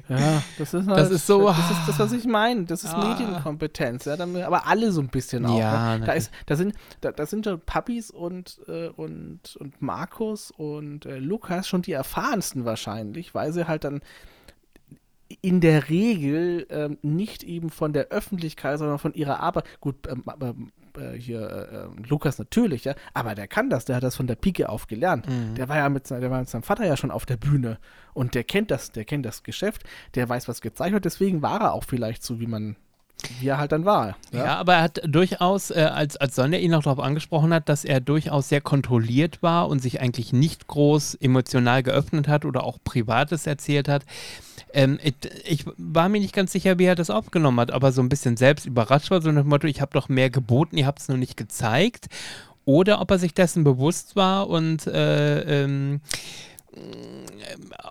Ja, 0.09 0.43
das 0.57 0.73
ist, 0.73 0.87
Das 0.87 1.11
ist 1.11 1.27
so, 1.27 1.47
Das 1.47 1.71
ist 1.71 1.87
das, 1.87 1.99
was 1.99 2.11
ich 2.11 2.25
meine. 2.25 2.65
Das 2.65 2.83
ist 2.83 2.93
Ah. 2.93 3.09
Medienkompetenz. 3.09 4.05
Ja, 4.05 4.17
damit, 4.17 4.43
aber 4.43 4.67
alle 4.67 4.91
so 4.91 5.01
ein 5.01 5.07
bisschen 5.07 5.45
auch. 5.45 5.57
Ja, 5.57 5.97
ne? 5.97 6.05
da, 6.05 6.13
ist, 6.13 6.31
da, 6.45 6.55
sind, 6.55 6.75
da, 6.99 7.11
da 7.11 7.25
sind 7.25 7.45
schon 7.45 7.59
Papis 7.61 8.11
und, 8.11 8.59
äh, 8.67 8.89
und, 8.89 9.55
und 9.57 9.81
Markus 9.81 10.51
und 10.51 11.05
äh, 11.05 11.17
Lukas 11.19 11.67
schon 11.67 11.81
die 11.81 11.93
erfahrensten 11.93 12.65
wahrscheinlich, 12.65 13.33
weil 13.33 13.53
sie 13.53 13.67
halt 13.67 13.83
dann 13.83 14.01
in 15.41 15.61
der 15.61 15.89
Regel 15.89 16.67
ähm, 16.69 16.97
nicht 17.01 17.43
eben 17.43 17.69
von 17.69 17.93
der 17.93 18.09
Öffentlichkeit, 18.09 18.79
sondern 18.79 18.99
von 18.99 19.13
ihrer 19.13 19.39
Arbeit. 19.39 19.65
Gut, 19.79 19.95
ähm, 20.09 20.23
ähm, 20.41 20.71
äh, 20.97 21.17
hier 21.17 21.41
äh, 21.41 21.75
äh, 21.75 22.07
Lukas 22.07 22.39
natürlich, 22.39 22.85
ja, 22.85 22.95
aber 23.13 23.35
der 23.35 23.47
kann 23.47 23.69
das, 23.69 23.85
der 23.85 23.97
hat 23.97 24.03
das 24.03 24.15
von 24.15 24.27
der 24.27 24.35
Pike 24.35 24.69
auf 24.69 24.87
gelernt. 24.87 25.27
Mhm. 25.27 25.55
Der 25.55 25.69
war 25.69 25.77
ja 25.77 25.89
mit, 25.89 26.09
der 26.09 26.29
war 26.29 26.39
mit 26.39 26.49
seinem 26.49 26.63
Vater 26.63 26.85
ja 26.85 26.97
schon 26.97 27.11
auf 27.11 27.25
der 27.25 27.37
Bühne 27.37 27.77
und 28.13 28.35
der 28.35 28.43
kennt 28.43 28.71
das, 28.71 28.91
der 28.91 29.05
kennt 29.05 29.25
das 29.25 29.43
Geschäft, 29.43 29.83
der 30.15 30.27
weiß, 30.27 30.47
was 30.47 30.63
wird, 30.63 31.05
deswegen 31.05 31.41
war 31.41 31.61
er 31.61 31.73
auch 31.73 31.83
vielleicht 31.83 32.23
so, 32.23 32.39
wie 32.39 32.47
man, 32.47 32.75
wie 33.39 33.47
er 33.47 33.57
halt 33.57 33.71
dann 33.71 33.85
war. 33.85 34.15
Ja, 34.31 34.57
aber 34.57 34.75
er 34.75 34.81
hat 34.83 35.01
durchaus, 35.05 35.71
äh, 35.71 35.89
als, 35.91 36.17
als 36.17 36.35
Sonja 36.35 36.59
ihn 36.59 36.71
noch 36.71 36.83
darauf 36.83 36.99
angesprochen 36.99 37.53
hat, 37.53 37.69
dass 37.69 37.85
er 37.85 37.99
durchaus 37.99 38.49
sehr 38.49 38.61
kontrolliert 38.61 39.41
war 39.41 39.67
und 39.67 39.79
sich 39.79 40.01
eigentlich 40.01 40.33
nicht 40.33 40.67
groß 40.67 41.15
emotional 41.15 41.83
geöffnet 41.83 42.27
hat 42.27 42.45
oder 42.45 42.63
auch 42.63 42.79
Privates 42.83 43.47
erzählt 43.47 43.87
hat. 43.87 44.03
Ähm, 44.73 44.99
ich, 45.03 45.15
ich 45.45 45.65
war 45.77 46.09
mir 46.09 46.19
nicht 46.19 46.33
ganz 46.33 46.51
sicher, 46.51 46.79
wie 46.79 46.85
er 46.85 46.95
das 46.95 47.09
aufgenommen 47.09 47.59
hat, 47.59 47.71
aber 47.71 47.91
so 47.91 48.01
ein 48.01 48.09
bisschen 48.09 48.37
selbst 48.37 48.65
überrascht 48.65 49.11
war, 49.11 49.21
so 49.21 49.31
nach 49.31 49.41
dem 49.41 49.49
Motto, 49.49 49.67
ich 49.67 49.81
habe 49.81 49.91
doch 49.93 50.09
mehr 50.09 50.29
geboten, 50.29 50.77
ihr 50.77 50.87
habt 50.87 50.99
es 50.99 51.07
nur 51.07 51.17
nicht 51.17 51.37
gezeigt. 51.37 52.07
Oder 52.63 53.01
ob 53.01 53.09
er 53.09 53.17
sich 53.17 53.33
dessen 53.33 53.63
bewusst 53.63 54.15
war 54.15 54.47
und 54.47 54.85
äh, 54.85 55.63
ähm, 55.63 55.99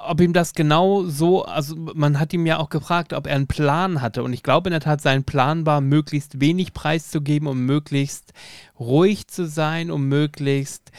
ob 0.05 0.21
ihm 0.21 0.33
das 0.33 0.55
genau 0.55 1.05
so, 1.05 1.45
also 1.45 1.77
man 1.77 2.19
hat 2.19 2.33
ihm 2.33 2.47
ja 2.47 2.59
auch 2.59 2.71
gefragt, 2.71 3.12
ob 3.12 3.27
er 3.27 3.37
einen 3.37 3.47
Plan 3.47 4.01
hatte. 4.01 4.23
Und 4.23 4.33
ich 4.33 4.43
glaube 4.43 4.69
in 4.69 4.73
der 4.73 4.81
Tat, 4.81 5.01
sein 5.01 5.25
Plan 5.25 5.66
war, 5.66 5.81
möglichst 5.81 6.40
wenig 6.40 6.73
preiszugeben, 6.73 7.47
um 7.47 7.66
möglichst 7.66 8.33
ruhig 8.79 9.27
zu 9.27 9.47
sein, 9.47 9.90
um 9.90 10.09
möglichst, 10.09 10.93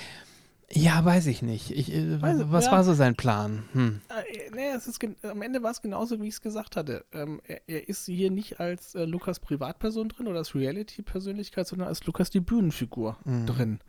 ja, 0.71 1.03
weiß 1.03 1.27
ich 1.27 1.41
nicht. 1.41 1.71
Ich, 1.71 1.91
äh, 1.93 2.17
Weiß- 2.21 2.51
was 2.51 2.67
ja. 2.67 2.71
war 2.71 2.83
so 2.83 2.93
sein 2.93 3.15
Plan? 3.15 3.63
Hm. 3.73 4.01
Äh, 4.09 4.55
nee, 4.55 4.69
es 4.75 4.87
ist 4.87 4.99
am 5.23 5.41
Ende 5.41 5.63
war 5.63 5.71
es 5.71 5.81
genauso, 5.81 6.21
wie 6.21 6.27
ich 6.27 6.35
es 6.35 6.41
gesagt 6.41 6.75
hatte. 6.75 7.03
Ähm, 7.11 7.41
er, 7.45 7.61
er 7.67 7.89
ist 7.89 8.05
hier 8.05 8.31
nicht 8.31 8.59
als 8.59 8.95
äh, 8.95 9.05
Lukas 9.05 9.39
Privatperson 9.39 10.09
drin 10.09 10.27
oder 10.27 10.37
als 10.37 10.55
Reality-Persönlichkeit, 10.55 11.67
sondern 11.67 11.87
als 11.87 12.05
Lukas 12.05 12.29
die 12.29 12.39
Bühnenfigur 12.39 13.17
drin. 13.25 13.79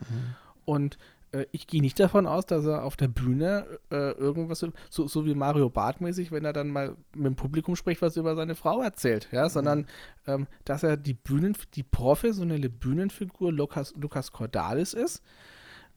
Und 0.65 0.99
äh, 1.33 1.47
ich 1.51 1.67
gehe 1.67 1.81
nicht 1.81 1.99
davon 1.99 2.27
aus, 2.27 2.47
dass 2.47 2.65
er 2.65 2.85
auf 2.85 2.97
der 2.97 3.09
Bühne 3.09 3.67
äh, 3.91 4.13
irgendwas, 4.13 4.65
so, 4.91 5.07
so, 5.07 5.27
wie 5.27 5.35
Mario 5.35 5.69
Barth 5.71 6.01
mäßig, 6.01 6.31
wenn 6.31 6.45
er 6.45 6.53
dann 6.53 6.69
mal 6.69 6.97
mit 7.15 7.27
dem 7.27 7.37
Publikum 7.37 7.77
spricht, 7.77 8.03
was 8.03 8.17
über 8.17 8.37
seine 8.37 8.55
Frau 8.55 8.81
erzählt, 8.83 9.29
ja, 9.33 9.49
sondern 9.49 9.87
ähm, 10.27 10.47
dass 10.65 10.83
er 10.83 10.97
die 10.97 11.15
Bühnen, 11.15 11.57
die 11.75 11.83
professionelle 11.83 12.69
Bühnenfigur 12.69 13.53
Lukas, 13.53 13.95
Lukas 13.97 14.33
Cordalis 14.33 14.95
ist. 14.95 15.23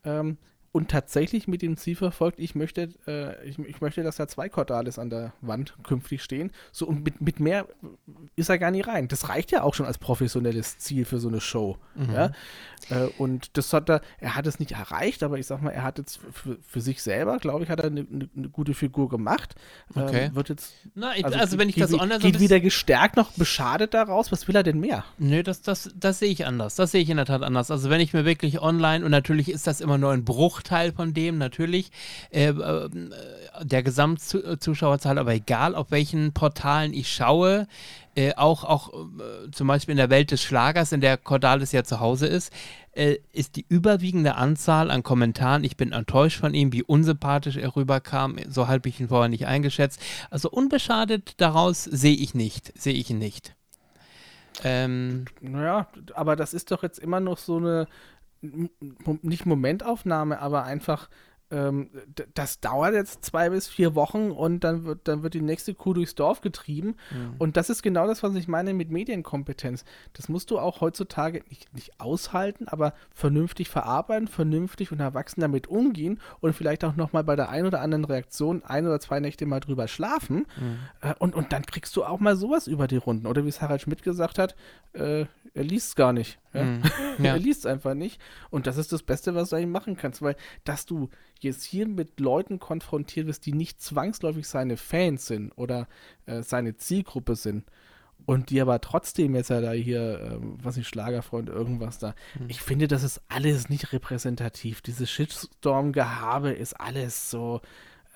Ähm, 0.04 0.38
und 0.76 0.92
tatsächlich 0.92 1.48
mit 1.48 1.62
dem 1.62 1.78
Ziel 1.78 1.96
verfolgt, 1.96 2.38
ich 2.38 2.54
möchte, 2.54 2.90
äh, 3.08 3.48
ich, 3.48 3.58
ich 3.60 3.80
möchte, 3.80 4.04
dass 4.04 4.18
da 4.18 4.28
zwei 4.28 4.50
Cordalis 4.50 5.00
an 5.00 5.10
der 5.10 5.32
Wand 5.40 5.74
künftig 5.84 6.22
stehen. 6.22 6.52
So, 6.74 6.86
und 6.86 7.06
mit, 7.06 7.22
mit 7.22 7.40
mehr 7.40 7.66
ist 8.36 8.50
er 8.50 8.58
gar 8.58 8.72
nicht 8.72 8.86
rein. 8.86 9.08
Das 9.08 9.30
reicht 9.30 9.54
ja 9.54 9.64
auch 9.64 9.74
schon 9.74 9.86
als 9.86 9.98
professionelles 9.98 10.78
Ziel 10.78 11.06
für 11.06 11.20
so 11.20 11.30
eine 11.30 11.40
Show. 11.40 11.78
Ja? 12.12 12.32
Äh, 12.90 13.08
und 13.18 13.58
das 13.58 13.72
hat 13.72 13.90
er, 13.90 14.02
er 14.20 14.36
hat 14.36 14.48
es 14.48 14.60
nicht 14.60 14.74
erreicht, 14.74 15.24
aber 15.24 15.40
ich 15.40 15.48
sag 15.48 15.62
mal, 15.62 15.70
er 15.70 15.84
hat 15.84 15.98
jetzt 15.98 16.20
für, 16.34 16.58
für 16.62 16.82
sich 16.82 17.02
selber, 17.02 17.38
glaube 17.38 17.64
ich, 17.64 17.70
hat 17.70 17.80
er 17.80 17.86
eine, 17.86 18.02
eine, 18.02 18.30
eine 18.36 18.50
gute 18.50 18.74
Figur 18.74 19.08
gemacht. 19.08 19.56
Okay. 19.96 20.26
Ähm, 20.26 20.36
wird 20.36 20.50
jetzt, 20.50 20.74
Na, 20.94 21.16
ich, 21.16 21.26
also, 21.26 21.58
wenn 21.58 21.70
ich 21.70 21.76
geht, 21.76 21.86
das 21.86 21.94
online 21.94 22.20
so 22.20 22.28
geht 22.28 22.42
wieder 22.42 22.60
gestärkt 22.60 23.16
noch 23.16 23.32
beschadet 23.32 23.94
daraus. 23.94 24.32
Was 24.34 24.48
will 24.50 24.56
er 24.58 24.64
denn 24.64 24.82
mehr? 24.82 25.06
Nö, 25.20 25.42
das, 25.42 25.62
das, 25.62 25.90
das 25.96 26.20
sehe 26.20 26.30
ich 26.30 26.46
anders. 26.46 26.76
Das 26.76 26.92
sehe 26.92 27.02
ich 27.02 27.10
in 27.10 27.16
der 27.16 27.26
Tat 27.26 27.44
anders. 27.44 27.72
Also 27.72 27.90
wenn 27.90 28.02
ich 28.02 28.14
mir 28.14 28.26
wirklich 28.26 28.62
online, 28.62 29.06
und 29.06 29.12
natürlich 29.12 29.50
ist 29.50 29.68
das 29.68 29.80
immer 29.80 29.98
nur 29.98 30.12
ein 30.12 30.26
Bruchteil 30.66 30.92
von 30.92 31.14
dem, 31.14 31.38
natürlich, 31.38 31.92
äh, 32.32 32.50
äh, 32.50 32.90
der 33.62 33.84
Gesamtzuschauerzahl, 33.84 35.18
aber 35.18 35.34
egal 35.34 35.76
auf 35.76 35.92
welchen 35.92 36.34
Portalen 36.34 36.94
ich 36.94 37.12
schaue, 37.12 37.68
äh, 38.16 38.34
auch, 38.36 38.64
auch 38.64 38.94
äh, 38.94 39.52
zum 39.52 39.68
Beispiel 39.68 39.94
in 39.94 39.98
der 39.98 40.10
Welt 40.10 40.32
des 40.32 40.42
Schlagers, 40.42 40.92
in 40.92 41.02
der 41.02 41.18
Cordalis 41.18 41.72
ja 41.72 41.84
zu 41.84 42.00
Hause 42.00 42.28
ist, 42.28 42.52
äh, 42.94 43.18
ist 43.32 43.56
die 43.56 43.66
überwiegende 43.70 44.36
Anzahl 44.36 44.90
an 44.90 45.04
Kommentaren, 45.04 45.64
ich 45.64 45.78
bin 45.78 45.92
enttäuscht 45.92 46.40
von 46.40 46.54
ihm, 46.54 46.74
wie 46.74 46.84
unsympathisch 46.84 47.58
er 47.58 47.76
rüberkam, 47.76 48.38
so 48.50 48.68
habe 48.68 48.90
ich 48.90 49.00
ihn 49.00 49.10
vorher 49.10 49.30
nicht 49.30 49.46
eingeschätzt. 49.46 50.02
Also 50.32 50.50
unbeschadet 50.50 51.34
daraus 51.38 51.84
sehe 51.84 52.16
ich 52.16 52.34
nicht, 52.34 52.74
sehe 52.80 52.94
ich 52.94 53.10
ihn 53.10 53.20
nicht. 53.20 53.56
Ähm, 54.64 55.26
naja, 55.42 55.88
aber 56.14 56.38
das 56.38 56.54
ist 56.54 56.72
doch 56.72 56.82
jetzt 56.82 57.00
immer 57.00 57.20
noch 57.20 57.38
so 57.38 57.58
eine, 57.58 57.88
nicht 59.22 59.46
Momentaufnahme, 59.46 60.40
aber 60.40 60.64
einfach 60.64 61.10
ähm, 61.52 61.90
das 62.34 62.60
dauert 62.60 62.96
jetzt 62.96 63.24
zwei 63.24 63.52
bis 63.52 63.68
vier 63.68 63.94
Wochen 63.94 64.32
und 64.32 64.64
dann 64.64 64.84
wird, 64.86 65.08
dann 65.08 65.22
wird 65.22 65.36
die 65.36 65.42
nächste 65.42 65.76
Kuh 65.76 65.94
durchs 65.94 66.16
Dorf 66.16 66.42
getrieben. 66.42 66.96
Mhm. 67.12 67.36
Und 67.38 67.56
das 67.56 67.70
ist 67.70 67.84
genau 67.84 68.08
das, 68.08 68.24
was 68.24 68.34
ich 68.34 68.48
meine 68.48 68.74
mit 68.74 68.90
Medienkompetenz. 68.90 69.86
Das 70.14 70.28
musst 70.28 70.50
du 70.50 70.58
auch 70.58 70.82
heutzutage 70.82 71.44
nicht, 71.50 71.72
nicht 71.74 72.00
aushalten, 72.00 72.68
aber 72.68 72.94
vernünftig 73.14 73.70
verarbeiten, 73.70 74.28
vernünftig 74.28 74.92
und 74.92 75.00
erwachsen 75.00 75.42
damit 75.42 75.68
umgehen 75.68 76.20
und 76.40 76.54
vielleicht 76.54 76.84
auch 76.84 76.96
nochmal 76.96 77.24
bei 77.24 77.36
der 77.36 77.50
einen 77.50 77.68
oder 77.68 77.82
anderen 77.82 78.06
Reaktion 78.06 78.64
ein 78.64 78.88
oder 78.88 79.00
zwei 79.00 79.20
Nächte 79.20 79.46
mal 79.46 79.60
drüber 79.60 79.88
schlafen. 79.88 80.48
Mhm. 80.58 80.78
Äh, 81.02 81.14
und, 81.20 81.36
und 81.36 81.54
dann 81.54 81.66
kriegst 81.66 81.96
du 81.96 82.04
auch 82.04 82.20
mal 82.20 82.36
sowas 82.36 82.66
über 82.66 82.88
die 82.88 82.98
Runden. 82.98 83.28
Oder 83.28 83.46
wie 83.46 83.50
es 83.50 83.62
Harald 83.62 83.82
Schmidt 83.82 84.02
gesagt 84.02 84.40
hat, 84.40 84.56
äh, 84.94 85.26
er 85.54 85.64
liest 85.64 85.90
es 85.90 85.96
gar 85.96 86.12
nicht. 86.12 86.40
Ja? 86.56 86.64
Mhm. 86.64 86.82
Ja. 87.18 87.32
er 87.32 87.40
liest 87.40 87.62
es 87.62 87.66
einfach 87.66 87.94
nicht. 87.94 88.20
Und 88.50 88.68
das 88.68 88.76
ist 88.76 88.92
das 88.92 89.02
Beste, 89.02 89.36
was 89.36 89.50
du 89.50 89.56
eigentlich 89.56 89.70
machen 89.70 89.96
kannst, 89.96 90.22
weil 90.22 90.36
dass 90.66 90.86
du 90.86 91.10
jetzt 91.40 91.64
hier 91.64 91.88
mit 91.88 92.20
Leuten 92.20 92.60
konfrontiert 92.60 93.28
wirst, 93.28 93.46
die 93.46 93.54
nicht 93.54 93.82
zwangsläufig 93.82 94.48
seine 94.48 94.76
Fans 94.76 95.26
sind 95.26 95.52
oder 95.56 95.88
äh, 96.26 96.42
seine 96.42 96.76
Zielgruppe 96.76 97.38
sind 97.38 97.64
und 98.26 98.50
die 98.50 98.62
aber 98.62 98.82
trotzdem 98.82 99.36
jetzt 99.36 99.50
ja 99.50 99.62
da 99.62 99.72
hier, 99.72 100.20
äh, 100.20 100.38
was 100.42 100.78
ich 100.78 100.88
Schlagerfreund, 100.88 101.50
irgendwas 101.50 102.00
da. 102.00 102.16
Mhm. 102.40 102.50
Ich 102.50 102.62
finde, 102.62 102.88
das 102.88 103.04
ist 103.04 103.22
alles 103.30 103.70
nicht 103.70 103.94
repräsentativ. 103.94 104.82
Dieses 104.82 105.10
Shitstorm-Gehabe 105.10 106.52
ist 106.52 106.74
alles 106.74 107.30
so, 107.30 107.62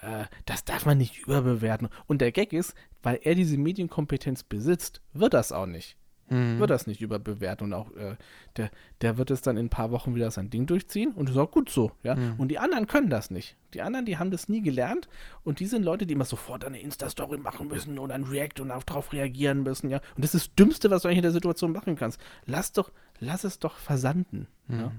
äh, 0.02 0.25
das 0.45 0.65
darf 0.65 0.86
man 0.86 0.97
nicht 0.97 1.19
überbewerten. 1.19 1.89
Und 2.08 2.21
der 2.21 2.32
Gag 2.32 2.54
ist, 2.54 2.73
weil 3.04 3.19
er 3.23 3.36
diese 3.36 3.58
Medienkompetenz 3.58 4.43
besitzt, 4.43 5.02
wird 5.13 5.34
das 5.34 5.52
auch 5.52 5.67
nicht 5.67 5.95
mhm. 6.30 6.60
wird 6.60 6.70
das 6.70 6.88
nicht 6.88 7.02
überbewerten 7.02 7.68
und 7.68 7.74
auch 7.74 7.92
äh, 7.96 8.15
der, 8.58 8.70
der 9.02 9.18
wird 9.18 9.32
es 9.32 9.42
dann 9.42 9.58
in 9.58 9.68
ein 9.68 9.70
paar 9.70 9.92
Wochen 9.92 10.15
wieder 10.15 10.32
sein 10.32 10.50
Ding 10.50 10.65
durchziehen 10.65 11.12
und 11.12 11.30
ist 11.30 11.38
auch 11.38 11.52
gut 11.52 11.70
so, 11.70 11.92
ja. 12.04 12.15
Mhm. 12.15 12.36
Und 12.38 12.50
die 12.50 12.60
anderen 12.60 12.88
können 12.88 13.10
das 13.10 13.32
nicht. 13.32 13.56
Die 13.74 13.82
anderen, 13.82 14.06
die 14.06 14.18
haben 14.18 14.32
das 14.32 14.50
nie 14.50 14.62
gelernt 14.62 15.08
und 15.44 15.60
die 15.60 15.65
sind 15.65 15.84
Leute, 15.84 16.06
die 16.06 16.13
immer 16.13 16.26
sofort 16.26 16.65
eine 16.65 16.80
Insta-Story 16.80 17.38
machen 17.38 17.68
müssen 17.68 18.00
und 18.00 18.12
ein 18.12 18.24
React 18.24 18.62
und 18.62 18.70
darauf 18.70 19.13
reagieren 19.13 19.63
müssen, 19.63 19.89
ja. 19.89 20.00
Und 20.15 20.24
das 20.24 20.36
ist 20.36 20.48
das 20.48 20.56
Dümmste, 20.56 20.89
was 20.89 21.02
du 21.02 21.08
eigentlich 21.08 21.20
in 21.20 21.24
der 21.24 21.32
Situation 21.32 21.72
machen 21.72 21.96
kannst. 21.96 22.20
Lass 22.46 22.72
doch, 22.72 22.92
lass 23.20 23.44
es 23.44 23.60
doch 23.60 23.76
versanden, 23.76 24.48
mhm. 24.68 24.80
ja. 24.80 24.92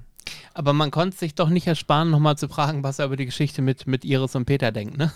Aber 0.55 0.73
man 0.73 0.91
konnte 0.91 1.17
sich 1.17 1.35
doch 1.35 1.49
nicht 1.49 1.67
ersparen, 1.67 2.11
nochmal 2.11 2.37
zu 2.37 2.49
fragen, 2.49 2.83
was 2.83 2.99
er 2.99 3.07
über 3.07 3.17
die 3.17 3.27
Geschichte 3.27 3.63
mit, 3.63 3.87
mit 3.87 4.05
Iris 4.05 4.37
und 4.37 4.45
Peter 4.45 4.73
denkt, 4.73 4.99
ne? 4.99 5.13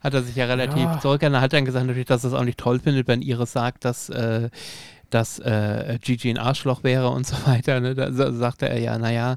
Hat 0.00 0.14
er 0.14 0.22
sich 0.22 0.36
ja 0.36 0.44
relativ 0.46 0.78
ja. 0.78 1.00
zurückgehalten. 1.00 1.34
Er 1.34 1.40
hat 1.40 1.52
dann 1.52 1.64
gesagt, 1.64 1.86
natürlich, 1.86 2.06
dass 2.06 2.24
er 2.24 2.28
es 2.28 2.34
auch 2.34 2.44
nicht 2.44 2.58
toll 2.58 2.78
findet, 2.78 3.08
wenn 3.08 3.20
Iris 3.20 3.52
sagt, 3.52 3.84
dass 3.84 4.08
äh, 4.10 4.48
dass 5.10 5.38
äh, 5.38 5.98
Gigi 6.00 6.30
ein 6.30 6.38
Arschloch 6.38 6.84
wäre 6.84 7.10
und 7.10 7.26
so 7.26 7.36
weiter. 7.46 7.80
Ne? 7.80 7.94
Da 7.94 8.12
sagte 8.32 8.68
er 8.68 8.78
ja, 8.78 8.98
naja, 8.98 9.36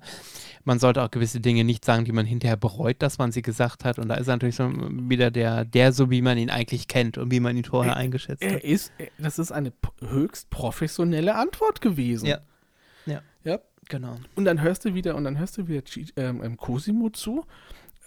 man 0.64 0.80
sollte 0.80 1.02
auch 1.02 1.12
gewisse 1.12 1.40
Dinge 1.40 1.64
nicht 1.64 1.86
sagen, 1.86 2.06
die 2.06 2.12
man 2.12 2.26
hinterher 2.26 2.58
bereut, 2.58 2.98
dass 3.00 3.18
man 3.18 3.32
sie 3.32 3.42
gesagt 3.42 3.84
hat. 3.84 4.00
Und 4.00 4.10
da 4.10 4.16
ist 4.16 4.28
er 4.28 4.36
natürlich 4.36 4.56
so 4.56 4.70
wieder 4.72 5.32
der, 5.32 5.66
der 5.66 5.92
so, 5.92 6.12
wie 6.12 6.22
man 6.22 6.38
ihn 6.38 6.50
eigentlich 6.50 6.88
kennt 6.88 7.18
und 7.18 7.32
wie 7.32 7.40
man 7.40 7.58
ihn 7.58 7.64
vorher 7.64 7.94
er, 7.94 7.98
eingeschätzt 7.98 8.44
er 8.44 8.56
hat. 8.56 8.64
Ist, 8.64 8.92
das 9.18 9.40
ist 9.40 9.52
eine 9.52 9.74
höchst 10.02 10.50
professionelle 10.50 11.36
Antwort 11.36 11.82
gewesen. 11.82 12.28
Ja. 12.28 12.40
Ja. 13.06 13.22
Ja. 13.44 13.60
Genau. 13.90 14.18
Und 14.36 14.46
dann 14.46 14.62
hörst 14.62 14.86
du 14.86 14.94
wieder, 14.94 15.16
und 15.16 15.26
dann 15.26 15.38
hörst 15.38 15.58
du 15.58 15.68
wieder 15.68 15.82
ähm, 16.16 16.42
ähm, 16.44 16.58
Cosimo 16.58 17.10
zu 17.10 17.46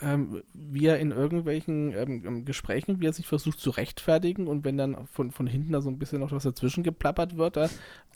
ähm, 0.00 0.42
wie 0.52 0.86
er 0.86 0.98
in 0.98 1.12
irgendwelchen 1.12 1.92
ähm, 1.92 2.24
ähm, 2.26 2.44
Gesprächen, 2.44 3.00
wie 3.00 3.06
er 3.06 3.12
sich 3.12 3.26
versucht 3.26 3.60
zu 3.60 3.70
rechtfertigen 3.70 4.46
und 4.48 4.64
wenn 4.64 4.76
dann 4.76 5.06
von, 5.06 5.30
von 5.30 5.46
hinten 5.46 5.72
da 5.72 5.80
so 5.80 5.90
ein 5.90 5.98
bisschen 5.98 6.20
noch 6.20 6.32
was 6.32 6.42
dazwischen 6.42 6.82
geplappert 6.82 7.36
wird, 7.36 7.56
da, 7.56 7.68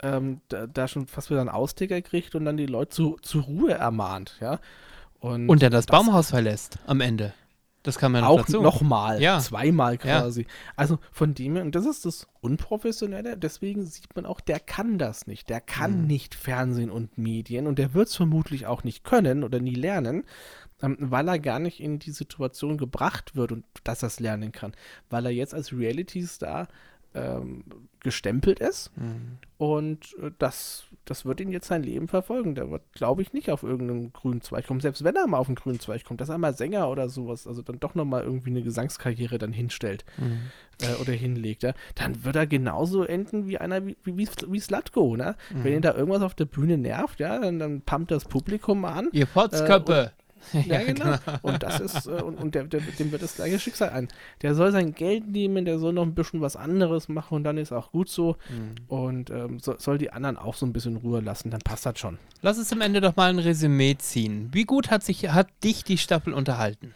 ähm, 0.02 0.40
da, 0.48 0.66
da, 0.66 0.88
schon 0.88 1.06
fast 1.06 1.30
wieder 1.30 1.40
einen 1.40 1.48
Austicker 1.48 2.00
kriegt 2.02 2.34
und 2.34 2.44
dann 2.44 2.56
die 2.56 2.66
Leute 2.66 2.90
zu, 2.90 3.16
zur 3.22 3.44
Ruhe 3.44 3.72
ermahnt, 3.72 4.36
ja. 4.40 4.58
Und, 5.20 5.48
und 5.48 5.62
der 5.62 5.70
das, 5.70 5.86
das 5.86 5.96
Baumhaus 5.96 6.30
verlässt 6.30 6.78
am 6.86 7.00
Ende. 7.00 7.32
Das 7.84 7.98
kann 7.98 8.12
man 8.12 8.24
auch 8.24 8.46
nochmal, 8.48 9.22
ja. 9.22 9.38
zweimal 9.38 9.98
quasi. 9.98 10.42
Ja. 10.42 10.48
Also 10.76 10.98
von 11.12 11.34
dem 11.34 11.54
her, 11.54 11.64
und 11.64 11.74
das 11.74 11.86
ist 11.86 12.04
das 12.04 12.26
Unprofessionelle, 12.40 13.38
deswegen 13.38 13.86
sieht 13.86 14.14
man 14.14 14.26
auch, 14.26 14.40
der 14.40 14.60
kann 14.60 14.98
das 14.98 15.26
nicht. 15.26 15.48
Der 15.48 15.60
kann 15.60 16.02
mhm. 16.02 16.06
nicht 16.06 16.34
Fernsehen 16.34 16.90
und 16.90 17.16
Medien 17.16 17.66
und 17.66 17.78
der 17.78 17.94
wird 17.94 18.08
es 18.08 18.16
vermutlich 18.16 18.66
auch 18.66 18.84
nicht 18.84 19.04
können 19.04 19.44
oder 19.44 19.60
nie 19.60 19.74
lernen, 19.74 20.24
weil 20.80 21.28
er 21.28 21.38
gar 21.38 21.58
nicht 21.58 21.80
in 21.80 21.98
die 21.98 22.10
Situation 22.10 22.78
gebracht 22.78 23.36
wird 23.36 23.52
und 23.52 23.64
dass 23.84 24.02
er 24.02 24.08
es 24.08 24.20
lernen 24.20 24.52
kann. 24.52 24.72
Weil 25.10 25.26
er 25.26 25.32
jetzt 25.32 25.54
als 25.54 25.72
Reality-Star 25.72 26.68
ähm, 27.14 27.64
gestempelt 28.00 28.60
ist 28.60 28.92
mhm. 28.96 29.38
und 29.56 30.14
äh, 30.22 30.30
das, 30.38 30.84
das 31.04 31.24
wird 31.24 31.40
ihn 31.40 31.50
jetzt 31.50 31.66
sein 31.66 31.82
Leben 31.82 32.06
verfolgen. 32.06 32.54
Der 32.54 32.70
wird, 32.70 32.82
glaube 32.92 33.22
ich, 33.22 33.32
nicht 33.32 33.50
auf 33.50 33.62
irgendeinen 33.62 34.12
grünen 34.12 34.40
Zweig 34.40 34.66
kommen. 34.66 34.80
Selbst 34.80 35.02
wenn 35.02 35.16
er 35.16 35.26
mal 35.26 35.38
auf 35.38 35.48
einen 35.48 35.56
grünen 35.56 35.80
Zweig 35.80 36.04
kommt, 36.04 36.20
dass 36.20 36.28
er 36.28 36.38
mal 36.38 36.54
Sänger 36.54 36.88
oder 36.90 37.08
sowas, 37.08 37.46
also 37.46 37.62
dann 37.62 37.80
doch 37.80 37.94
nochmal 37.94 38.22
irgendwie 38.22 38.50
eine 38.50 38.62
Gesangskarriere 38.62 39.38
dann 39.38 39.52
hinstellt 39.52 40.04
mhm. 40.18 40.50
äh, 40.82 40.94
oder 41.00 41.12
hinlegt, 41.12 41.62
ja, 41.62 41.72
dann 41.94 42.24
wird 42.24 42.36
er 42.36 42.46
genauso 42.46 43.02
enden 43.04 43.48
wie 43.48 43.58
einer 43.58 43.84
wie, 43.86 43.96
wie, 44.04 44.28
wie 44.46 44.60
Slatko, 44.60 45.16
ne? 45.16 45.34
Mhm. 45.50 45.64
Wenn 45.64 45.74
ihn 45.74 45.82
da 45.82 45.94
irgendwas 45.94 46.22
auf 46.22 46.34
der 46.34 46.44
Bühne 46.44 46.78
nervt, 46.78 47.20
ja, 47.20 47.38
dann, 47.38 47.58
dann 47.58 47.80
pumpt 47.80 48.10
das 48.10 48.26
Publikum 48.26 48.84
an. 48.84 49.08
Ihr 49.12 49.26
Potzköppe. 49.26 50.12
Äh, 50.14 50.17
Ja, 50.66 50.82
genau. 50.82 51.16
genau. 51.24 51.38
Und 51.42 51.62
das 51.62 51.80
ist, 51.80 52.06
äh, 52.06 52.22
und, 52.22 52.36
und 52.36 52.54
der, 52.54 52.64
der, 52.64 52.80
dem 52.80 53.12
wird 53.12 53.22
das 53.22 53.36
gleiche 53.36 53.58
Schicksal 53.58 53.90
ein. 53.90 54.08
Der 54.42 54.54
soll 54.54 54.72
sein 54.72 54.92
Geld 54.94 55.28
nehmen, 55.28 55.64
der 55.64 55.78
soll 55.78 55.92
noch 55.92 56.02
ein 56.02 56.14
bisschen 56.14 56.40
was 56.40 56.56
anderes 56.56 57.08
machen 57.08 57.34
und 57.34 57.44
dann 57.44 57.58
ist 57.58 57.72
auch 57.72 57.92
gut 57.92 58.08
so. 58.08 58.36
Mhm. 58.48 58.74
Und 58.88 59.30
ähm, 59.30 59.58
so, 59.60 59.76
soll 59.78 59.98
die 59.98 60.10
anderen 60.10 60.36
auch 60.36 60.54
so 60.54 60.66
ein 60.66 60.72
bisschen 60.72 60.96
Ruhe 60.96 61.20
lassen, 61.20 61.50
dann 61.50 61.60
passt 61.60 61.86
das 61.86 61.98
schon. 61.98 62.18
Lass 62.42 62.58
uns 62.58 62.72
am 62.72 62.80
Ende 62.80 63.00
doch 63.00 63.16
mal 63.16 63.30
ein 63.30 63.38
Resümee 63.38 63.96
ziehen. 63.98 64.48
Wie 64.52 64.64
gut 64.64 64.90
hat 64.90 65.02
sich, 65.02 65.28
hat 65.30 65.48
dich 65.64 65.84
die 65.84 65.98
Staffel 65.98 66.32
unterhalten? 66.32 66.94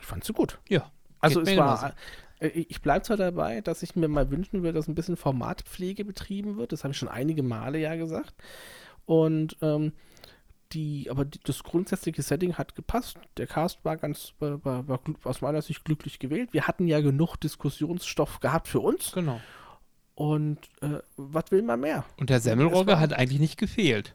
Ich 0.00 0.06
fand 0.06 0.24
sie 0.24 0.32
gut. 0.32 0.58
Ja. 0.68 0.90
Also 1.20 1.40
es 1.40 1.56
war. 1.56 1.94
Äh, 2.40 2.48
ich 2.48 2.82
bleibe 2.82 3.04
zwar 3.04 3.16
dabei, 3.16 3.60
dass 3.60 3.82
ich 3.82 3.96
mir 3.96 4.08
mal 4.08 4.30
wünschen 4.30 4.62
würde, 4.62 4.74
dass 4.74 4.88
ein 4.88 4.94
bisschen 4.94 5.16
Formatpflege 5.16 6.04
betrieben 6.04 6.56
wird. 6.56 6.72
Das 6.72 6.84
habe 6.84 6.92
ich 6.92 6.98
schon 6.98 7.08
einige 7.08 7.42
Male 7.42 7.78
ja 7.78 7.94
gesagt. 7.94 8.34
Und 9.06 9.56
ähm, 9.62 9.92
die, 10.72 11.08
aber 11.10 11.24
die, 11.24 11.38
das 11.44 11.62
grundsätzliche 11.62 12.22
Setting 12.22 12.54
hat 12.54 12.74
gepasst. 12.74 13.18
Der 13.36 13.46
Cast 13.46 13.84
war 13.84 13.96
ganz, 13.96 14.34
war, 14.38 14.64
war, 14.64 14.88
war, 14.88 15.00
aus 15.24 15.40
meiner 15.40 15.62
Sicht 15.62 15.84
glücklich 15.84 16.18
gewählt. 16.18 16.52
Wir 16.52 16.66
hatten 16.66 16.86
ja 16.86 17.00
genug 17.00 17.36
Diskussionsstoff 17.36 18.40
gehabt 18.40 18.68
für 18.68 18.80
uns. 18.80 19.12
Genau. 19.12 19.40
Und 20.14 20.58
äh, 20.80 20.98
was 21.16 21.50
will 21.50 21.62
man 21.62 21.80
mehr? 21.80 22.04
Und 22.18 22.30
der 22.30 22.40
Semmelrogge 22.40 22.98
hat 23.00 23.12
eigentlich 23.12 23.40
nicht 23.40 23.58
gefehlt. 23.58 24.14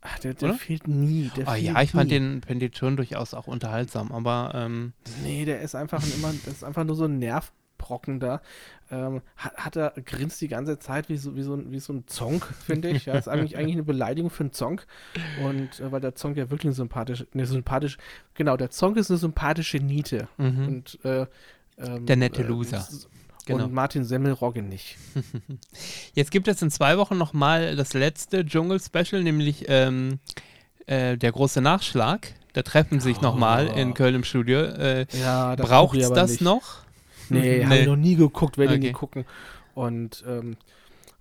Ach, 0.00 0.18
der, 0.18 0.34
der 0.34 0.54
fehlt 0.54 0.88
nie. 0.88 1.30
Der 1.36 1.46
oh, 1.46 1.54
ja, 1.54 1.80
ich 1.80 1.92
fand 1.92 2.10
den, 2.10 2.42
fand 2.42 2.60
den 2.60 2.74
schon 2.74 2.96
durchaus 2.96 3.34
auch 3.34 3.46
unterhaltsam, 3.46 4.10
aber. 4.10 4.52
Ähm 4.54 4.94
nee, 5.22 5.44
der 5.44 5.60
ist 5.60 5.76
einfach 5.76 6.02
immer, 6.16 6.32
das 6.44 6.54
ist 6.54 6.64
einfach 6.64 6.84
nur 6.84 6.96
so 6.96 7.04
ein 7.04 7.20
Nerv, 7.20 7.52
Brocken 7.82 8.20
da, 8.20 8.40
ähm, 8.90 9.22
hat, 9.36 9.56
hat, 9.56 9.76
er 9.76 9.92
grinst 10.04 10.40
die 10.40 10.48
ganze 10.48 10.78
Zeit 10.78 11.08
wie 11.08 11.16
so, 11.16 11.34
wie 11.34 11.42
so, 11.42 11.58
wie 11.70 11.80
so 11.80 11.92
ein 11.92 12.04
Zonk, 12.06 12.46
finde 12.64 12.90
ich. 12.90 13.06
Ja, 13.06 13.14
ist 13.14 13.28
eigentlich, 13.28 13.56
eigentlich 13.56 13.74
eine 13.74 13.82
Beleidigung 13.82 14.30
für 14.30 14.44
einen 14.44 14.52
Zonk. 14.52 14.86
Und 15.44 15.80
äh, 15.80 15.90
weil 15.90 16.00
der 16.00 16.14
Zonk 16.14 16.36
ja 16.36 16.50
wirklich 16.50 16.66
eine 16.66 16.74
sympathische, 16.74 17.26
eine 17.34 17.46
sympathische, 17.46 17.98
genau, 18.34 18.56
der 18.56 18.70
Zonk 18.70 18.96
ist 18.96 19.10
eine 19.10 19.18
sympathische 19.18 19.78
Niete. 19.78 20.28
Mhm. 20.38 20.68
Und 20.68 21.04
äh, 21.04 21.26
ähm, 21.78 22.06
der 22.06 22.16
nette 22.16 22.42
Loser. 22.42 22.78
Äh, 22.78 23.06
Genau. 23.44 23.64
Und 23.64 23.72
Martin 23.72 24.04
Semmelrogge 24.04 24.62
nicht. 24.62 24.96
Jetzt 26.14 26.30
gibt 26.30 26.46
es 26.46 26.62
in 26.62 26.70
zwei 26.70 26.96
Wochen 26.96 27.18
nochmal 27.18 27.74
das 27.74 27.92
letzte 27.92 28.46
Dschungel-Special, 28.46 29.20
nämlich 29.24 29.64
ähm, 29.66 30.20
äh, 30.86 31.16
der 31.16 31.32
große 31.32 31.60
Nachschlag. 31.60 32.34
Da 32.52 32.62
treffen 32.62 33.00
sich 33.00 33.18
oh. 33.18 33.22
nochmal 33.22 33.66
in 33.66 33.94
Köln 33.94 34.14
im 34.14 34.24
Studio. 34.24 34.60
Äh, 34.60 35.06
ja, 35.18 35.56
Braucht 35.56 35.96
es 35.96 36.10
das 36.10 36.30
nicht. 36.32 36.40
noch? 36.42 36.82
Nee, 37.30 37.40
nee. 37.58 37.64
habe 37.64 37.78
ich 37.78 37.86
noch 37.86 37.96
nie 37.96 38.16
geguckt, 38.16 38.58
werde 38.58 38.74
okay. 38.74 38.86
nie 38.86 38.92
gucken. 38.92 39.24
Und 39.74 40.24
ähm, 40.26 40.56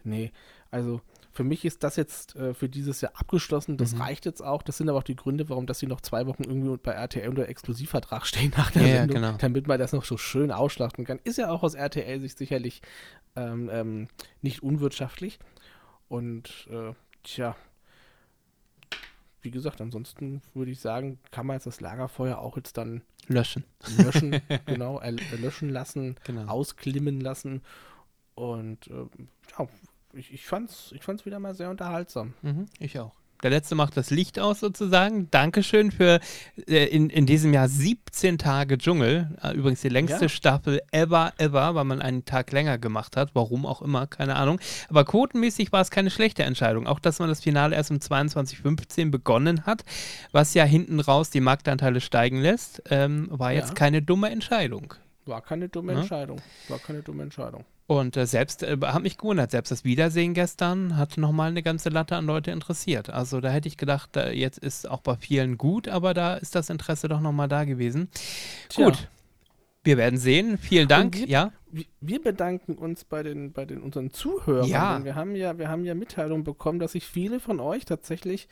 nee, 0.04 0.32
also 0.70 1.02
für 1.34 1.44
mich 1.44 1.64
ist 1.64 1.84
das 1.84 1.96
jetzt 1.96 2.36
äh, 2.36 2.54
für 2.54 2.68
dieses 2.68 3.02
Jahr 3.02 3.14
abgeschlossen. 3.16 3.78
Das 3.78 3.96
mhm. 3.96 4.02
reicht 4.02 4.26
jetzt 4.26 4.42
auch. 4.42 4.62
Das 4.64 4.78
sind 4.78 4.90
aber 4.90 5.00
auch 5.00 5.04
die 5.04 5.16
Gründe, 5.16 5.48
warum 5.50 5.66
dass 5.66 5.80
sie 5.80 5.88
noch 5.88 6.02
zwei 6.02 6.28
Wochen 6.28 6.44
irgendwie 6.44 6.78
bei 6.78 6.92
RTL 6.92 7.30
unter 7.30 7.48
Exklusivvertrag 7.48 8.26
stehen 8.28 8.54
nach 8.58 8.72
der 8.72 8.82
ja, 8.84 8.98
Sendung, 8.98 9.16
genau. 9.16 9.38
damit 9.38 9.68
man 9.68 9.80
das 9.80 9.94
noch 9.94 10.04
so 10.04 10.18
schön 10.18 10.52
ausschlachten 10.52 11.06
kann. 11.06 11.20
Ist 11.24 11.38
ja 11.38 11.50
auch 11.50 11.64
aus 11.64 11.74
RTL-Sicht 11.74 12.38
sicherlich 12.38 12.82
ähm, 13.36 13.70
ähm, 13.72 14.08
nicht 14.42 14.62
unwirtschaftlich. 14.62 15.40
Und 16.10 16.68
äh, 16.70 16.94
tja, 17.24 17.56
wie 19.42 19.52
gesagt, 19.52 19.82
ansonsten 19.82 20.42
würde 20.54 20.72
ich 20.72 20.80
sagen, 20.80 21.20
kann 21.32 21.46
man 21.48 21.56
jetzt 21.56 21.66
das 21.66 21.82
Lagerfeuer 21.82 22.38
auch 22.38 22.58
jetzt 22.58 22.78
dann 22.78 23.02
löschen. 23.28 23.64
Löschen, 23.98 24.42
genau, 24.66 25.00
erlöschen 25.00 25.70
lassen, 25.70 26.16
genau. 26.24 26.48
ausklimmen 26.48 27.22
lassen. 27.22 27.62
Und 28.36 28.88
äh, 28.88 29.06
ja, 29.58 29.68
ich, 30.14 30.34
ich 30.34 30.46
fand 30.46 30.70
es 30.70 30.92
ich 30.94 31.04
fand's 31.04 31.26
wieder 31.26 31.40
mal 31.40 31.56
sehr 31.56 31.70
unterhaltsam. 31.70 32.34
Mhm, 32.42 32.66
ich 32.80 33.00
auch. 33.00 33.14
Der 33.44 33.50
letzte 33.50 33.76
macht 33.76 33.98
das 33.98 34.10
Licht 34.12 34.40
aus 34.40 34.60
sozusagen. 34.60 35.30
Dankeschön 35.32 35.92
für 35.92 36.20
äh, 36.68 36.86
in, 36.86 37.10
in 37.10 37.26
diesem 37.26 37.54
Jahr 37.54 37.68
17 37.68 38.38
Tage 38.38 38.78
Dschungel. 38.78 39.30
Äh, 39.42 39.54
übrigens 39.54 39.82
die 39.82 39.90
längste 39.90 40.26
Ja. 40.26 40.30
Staffel 40.30 40.82
ever, 40.92 41.34
ever, 41.38 41.74
weil 41.76 41.84
man 41.86 42.02
einen 42.02 42.26
Tag 42.26 42.52
länger 42.52 42.78
gemacht 42.78 43.18
hat. 43.18 43.32
Warum 43.34 43.66
auch 43.66 43.82
immer, 43.82 44.08
keine 44.08 44.36
Ahnung. 44.36 44.60
Aber 44.90 45.06
quotenmäßig 45.06 45.72
war 45.72 45.82
es 45.82 45.90
keine 45.90 46.10
schlechte 46.12 46.44
Entscheidung. 46.44 46.88
Auch, 46.88 47.00
dass 47.00 47.20
man 47.20 47.30
das 47.30 47.42
Finale 47.42 47.76
erst 47.76 47.92
um 47.92 47.98
22.15 47.98 49.10
begonnen 49.12 49.66
hat, 49.66 49.84
was 50.32 50.54
ja 50.54 50.64
hinten 50.64 51.00
raus 51.00 51.30
die 51.30 51.42
Marktanteile 51.42 52.02
steigen 52.02 52.42
lässt, 52.42 52.84
ähm, 52.90 53.28
war 53.32 53.52
jetzt 53.54 53.70
Ja. 53.70 53.74
keine 53.76 54.02
dumme 54.02 54.30
Entscheidung. 54.30 54.94
War 55.26 55.42
keine 55.42 55.70
dumme 55.70 55.94
Ja. 55.94 56.00
Entscheidung. 56.00 56.42
War 56.68 56.80
keine 56.80 57.02
dumme 57.02 57.24
Entscheidung. 57.24 57.64
Und 57.92 58.16
äh, 58.16 58.26
selbst, 58.26 58.64
äh, 58.64 58.78
hat 58.82 59.04
mich 59.04 59.18
gewundert, 59.18 59.52
selbst 59.52 59.70
das 59.70 59.84
Wiedersehen 59.84 60.34
gestern 60.34 60.96
hat 60.96 61.18
nochmal 61.18 61.50
eine 61.50 61.62
ganze 61.62 61.90
Latte 61.90 62.16
an 62.16 62.26
Leute 62.26 62.52
interessiert. 62.52 63.10
Also 63.10 63.42
da 63.42 63.50
hätte 63.50 63.68
ich 63.68 63.76
gedacht, 63.76 64.12
da 64.14 64.30
jetzt 64.30 64.60
ist 64.60 64.90
auch 64.90 65.02
bei 65.02 65.18
vielen 65.18 65.58
gut, 65.58 65.90
aber 65.90 66.14
da 66.14 66.36
ist 66.36 66.56
das 66.56 66.70
Interesse 66.70 67.10
doch 67.10 67.20
nochmal 67.20 67.50
da 67.50 67.66
gewesen. 67.66 68.08
Tja. 68.70 68.86
Gut, 68.86 69.10
wir 69.84 69.98
werden 69.98 70.18
sehen. 70.18 70.58
Vielen 70.58 70.88
Dank. 70.88 71.18
wir- 71.18 71.28
Ja, 71.28 71.52
Wir- 72.00 72.22
bedanken 72.22 72.76
uns 72.76 73.04
bei 73.04 73.24
den, 73.24 73.52
bei 73.52 73.66
den 73.66 73.82
unseren 73.82 74.12
Zuhörern. 74.12 74.70
Ja. 74.70 75.04
Wir 75.04 75.16
haben 75.16 75.36
ja, 75.36 75.58
wir 75.58 75.68
haben 75.68 75.84
ja 75.84 75.94
Mitteilungen 75.94 76.46
bekommen, 76.46 76.80
dass 76.80 76.94
sich 76.94 77.06
viele 77.06 77.42
von 77.42 77.60
euch 77.60 77.84
tatsächlich 77.84 78.48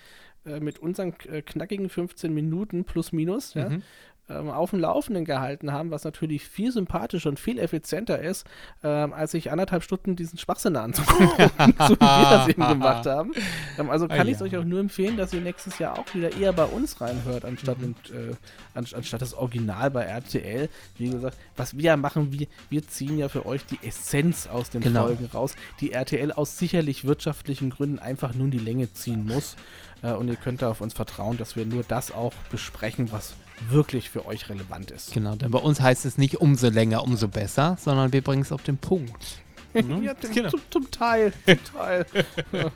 äh, 0.46 0.60
mit 0.60 0.80
unseren 0.80 1.14
äh, 1.32 1.42
knackigen 1.42 1.88
15 1.88 2.34
Minuten 2.34 2.84
plus 2.84 3.14
minus 3.14 3.54
ja, 3.54 3.70
Mhm. 3.70 3.84
Ähm, 4.30 4.50
auf 4.50 4.70
dem 4.72 4.80
Laufenden 4.80 5.26
gehalten 5.26 5.72
haben, 5.72 5.92
was 5.92 6.04
natürlich 6.04 6.44
viel 6.44 6.72
sympathischer 6.72 7.30
und 7.30 7.40
viel 7.40 7.60
effizienter 7.60 8.20
ist, 8.22 8.46
ähm, 8.84 9.14
als 9.14 9.32
sich 9.32 9.52
anderthalb 9.52 9.84
Stunden 9.84 10.16
diesen 10.16 10.38
Schwachsinn 10.38 10.76
anzugucken, 10.76 11.28
so 11.88 11.96
wie 11.96 12.00
wir 12.00 12.30
das 12.30 12.48
eben 12.48 12.68
gemacht 12.68 13.06
haben. 13.06 13.32
Ähm, 13.78 13.90
also 13.90 14.08
kann 14.08 14.20
Ah, 14.20 14.24
ich 14.26 14.32
es 14.34 14.40
ja. 14.40 14.46
euch 14.46 14.58
auch 14.58 14.64
nur 14.64 14.80
empfehlen, 14.80 15.18
dass 15.18 15.34
ihr 15.34 15.42
nächstes 15.42 15.80
Jahr 15.80 15.98
auch 15.98 16.14
wieder 16.14 16.36
eher 16.38 16.54
bei 16.54 16.66
uns 16.66 17.00
reinhört, 17.02 17.46
anstatt, 17.46 17.80
Mhm. 17.80 17.84
und, 17.86 18.10
äh, 18.12 18.36
an, 18.74 18.86
anstatt 18.96 19.22
das 19.22 19.34
Original 19.34 19.92
bei 19.92 20.04
RTL. 20.04 20.70
Wie 20.98 21.10
gesagt, 21.10 21.38
was 21.58 21.76
wir 21.78 21.84
ja 21.84 21.98
machen, 21.98 22.32
wir, 22.32 22.48
wir 22.70 22.88
ziehen 22.88 23.18
ja 23.18 23.30
für 23.30 23.46
euch 23.46 23.66
die 23.66 23.80
Essenz 23.86 24.48
aus 24.48 24.70
den 24.70 24.82
Genau. 24.82 25.06
Folgen 25.08 25.26
raus, 25.34 25.56
die 25.82 25.92
RTL 25.92 26.32
aus 26.32 26.58
sicherlich 26.58 27.06
wirtschaftlichen 27.06 27.70
Gründen 27.70 28.00
einfach 28.00 28.34
nur 28.34 28.46
in 28.46 28.52
die 28.52 28.60
Länge 28.60 28.92
ziehen 28.94 29.26
muss. 29.26 29.56
Äh, 30.02 30.12
und 30.14 30.28
ihr 30.28 30.36
könnt 30.36 30.62
da 30.62 30.70
auf 30.70 30.82
uns 30.82 30.94
vertrauen, 30.94 31.38
dass 31.38 31.56
wir 31.56 31.66
nur 31.66 31.84
das 31.84 32.12
auch 32.12 32.34
besprechen, 32.52 33.12
was 33.12 33.34
wirklich 33.70 34.10
für 34.10 34.26
euch 34.26 34.50
relevant 34.50 34.92
ist. 34.92 35.14
genau. 35.14 35.36
Denn 35.36 35.52
bei 35.52 35.60
uns 35.60 35.82
heißt 35.82 36.06
es 36.06 36.18
nicht 36.18 36.38
umso 36.38 36.70
länger, 36.70 37.04
umso 37.04 37.28
besser, 37.28 37.78
sondern 37.80 38.14
wir 38.14 38.22
bringen 38.22 38.42
es 38.42 38.52
auf 38.52 38.64
den 38.64 38.78
Punkt. 38.78 39.42
Mhm. 39.74 40.04
Ja, 40.04 40.18
zum, 40.20 40.32
Genau. 40.34 40.50
zum, 40.50 40.62
zum 40.70 40.92
Teil. 40.92 41.32
Zum 41.46 41.58
Teil. 41.80 42.06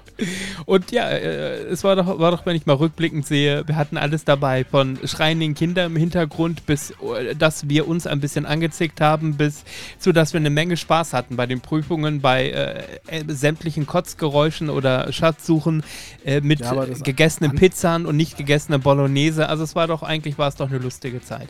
Und 0.65 0.91
ja, 0.91 1.10
äh, 1.10 1.63
es 1.63 1.84
war 1.84 1.95
doch, 1.95 2.19
war 2.19 2.32
doch, 2.32 2.45
wenn 2.45 2.56
ich 2.56 2.65
mal 2.65 2.73
rückblickend 2.75 3.25
sehe, 3.25 3.67
wir 3.67 3.75
hatten 3.75 3.97
alles 3.97 4.23
dabei, 4.25 4.63
von 4.63 4.99
schreienden 5.06 5.56
Kindern 5.56 5.91
im 5.91 5.97
Hintergrund 5.97 6.65
bis, 6.65 6.91
äh, 6.91 7.36
dass 7.36 7.67
wir 7.67 7.88
uns 7.88 8.06
ein 8.08 8.19
bisschen 8.19 8.45
angezickt 8.45 9.01
haben, 9.01 9.38
bis 9.38 9.63
zu, 9.99 10.12
dass 10.12 10.34
wir 10.34 10.39
eine 10.39 10.49
Menge 10.51 10.77
Spaß 10.77 11.13
hatten 11.13 11.36
bei 11.36 11.45
den 11.47 11.62
Prüfungen, 11.62 12.21
bei 12.21 12.49
äh, 12.49 12.84
äh, 13.08 13.23
sämtlichen 13.27 13.88
Kotzgeräuschen 13.88 14.69
oder 14.69 15.12
Schatzsuchen 15.12 15.84
äh, 16.25 16.41
mit 16.41 16.60
Ja, 16.60 16.86
gegessenen 16.86 17.51
an- 17.51 17.58
Pizzen 17.58 18.06
und 18.06 18.17
nicht 18.17 18.38
gegessenen 18.38 18.82
Bolognese. 18.82 19.49
Also 19.49 19.63
es 19.63 19.75
war 19.75 19.88
doch, 19.88 20.03
eigentlich 20.03 20.38
war 20.38 20.47
es 20.47 20.56
doch 20.56 20.69
eine 20.69 20.77
lustige 20.77 21.21
Zeit. 21.21 21.49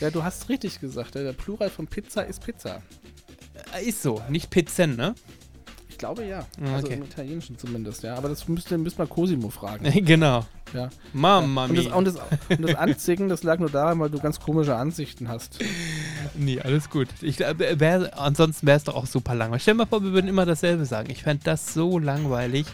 ja, 0.00 0.10
du 0.10 0.22
hast 0.22 0.48
richtig 0.48 0.80
gesagt. 0.80 1.14
ja, 1.16 1.22
Der 1.24 1.32
Plural 1.32 1.68
von 1.70 1.86
Pizza 1.86 2.22
ist 2.22 2.44
Pizza. 2.44 2.80
Äh, 3.76 3.88
Ist 3.88 4.02
so, 4.02 4.20
nicht 4.28 4.50
Pizzen, 4.50 4.96
ne? 4.96 5.14
Ich 5.88 5.98
glaube 5.98 6.24
ja. 6.24 6.46
Ah, 6.64 6.74
Also 6.76 6.86
okay. 6.86 6.94
im 6.96 7.02
Italienischen 7.02 7.58
zumindest, 7.58 8.04
ja. 8.04 8.14
Aber 8.14 8.28
das 8.28 8.46
müsste, 8.46 8.78
müsste 8.78 9.00
man 9.00 9.08
Cosimo 9.08 9.50
fragen. 9.50 9.84
genau. 10.04 10.46
Ja. 10.72 10.90
Mamma 11.12 11.64
Und 11.64 11.76
das, 11.76 11.84
mia. 11.86 11.94
und, 11.94 12.04
das, 12.06 12.14
und 12.50 12.62
das 12.62 12.74
Anzicken, 12.76 13.28
das 13.28 13.42
lag 13.42 13.58
nur 13.58 13.70
daran, 13.70 13.98
weil 13.98 14.10
du 14.10 14.18
ganz 14.20 14.38
komische 14.38 14.76
Ansichten 14.76 15.28
hast. 15.28 15.58
Nee, 16.34 16.60
alles 16.60 16.88
gut. 16.90 17.08
Ich, 17.20 17.40
äh, 17.40 17.80
wär, 17.80 18.16
ansonsten 18.18 18.66
wäre 18.66 18.76
es 18.76 18.84
doch 18.84 18.94
auch 18.94 19.06
super 19.06 19.34
langweilig. 19.34 19.62
Stell 19.62 19.74
dir 19.74 19.78
mal 19.78 19.86
vor, 19.86 20.02
wir 20.04 20.12
würden 20.12 20.28
immer 20.28 20.46
dasselbe 20.46 20.84
sagen. 20.84 21.10
Ich 21.10 21.22
fände 21.24 21.42
das 21.44 21.74
so 21.74 21.98
langweilig. 21.98 22.66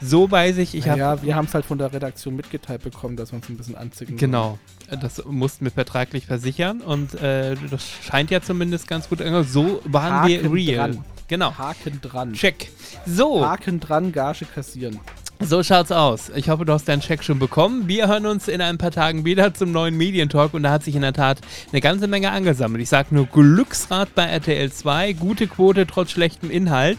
So 0.00 0.28
weiß 0.30 0.58
ich, 0.58 0.74
ich 0.74 0.88
habe. 0.88 0.98
ja, 0.98 1.22
wir 1.22 1.36
haben 1.36 1.44
es 1.46 1.54
halt 1.54 1.64
von 1.64 1.78
der 1.78 1.92
Redaktion 1.92 2.34
mitgeteilt 2.34 2.82
bekommen, 2.82 3.16
dass 3.16 3.30
wir 3.32 3.36
uns 3.36 3.48
ein 3.48 3.56
bisschen 3.56 3.76
anzicken. 3.76 4.16
Genau. 4.16 4.58
Das 5.00 5.24
mussten 5.24 5.64
wir 5.64 5.72
vertraglich 5.72 6.26
versichern 6.26 6.80
und 6.80 7.14
äh, 7.14 7.56
das 7.70 7.82
scheint 8.02 8.30
ja 8.30 8.40
zumindest 8.40 8.86
ganz 8.86 9.08
gut. 9.08 9.20
So 9.46 9.80
waren 9.84 10.28
wir 10.28 10.38
Haken 10.38 10.52
real. 10.52 10.90
dran. 10.92 11.04
Genau. 11.28 11.56
Haken 11.56 12.00
dran. 12.02 12.32
Check. 12.34 12.70
So, 13.06 13.44
Haken 13.46 13.80
dran, 13.80 14.12
Gage 14.12 14.44
kassieren. 14.44 15.00
so 15.40 15.62
schaut's 15.62 15.90
aus. 15.90 16.30
Ich 16.34 16.48
hoffe, 16.50 16.64
du 16.64 16.72
hast 16.72 16.86
deinen 16.86 17.00
Check 17.00 17.24
schon 17.24 17.38
bekommen. 17.38 17.88
Wir 17.88 18.08
hören 18.08 18.26
uns 18.26 18.46
in 18.46 18.60
ein 18.60 18.76
paar 18.78 18.90
Tagen 18.90 19.24
wieder 19.24 19.54
zum 19.54 19.72
neuen 19.72 19.96
Medientalk 19.96 20.52
und 20.54 20.62
da 20.64 20.70
hat 20.70 20.82
sich 20.84 20.94
in 20.94 21.02
der 21.02 21.12
Tat 21.14 21.40
eine 21.72 21.80
ganze 21.80 22.06
Menge 22.08 22.30
angesammelt. 22.30 22.82
Ich 22.82 22.88
sage 22.90 23.14
nur 23.14 23.26
Glücksrad 23.26 24.14
bei 24.14 24.24
RTL 24.24 24.70
2, 24.70 25.14
gute 25.14 25.46
Quote 25.46 25.86
trotz 25.86 26.10
schlechtem 26.10 26.50
Inhalt. 26.50 26.98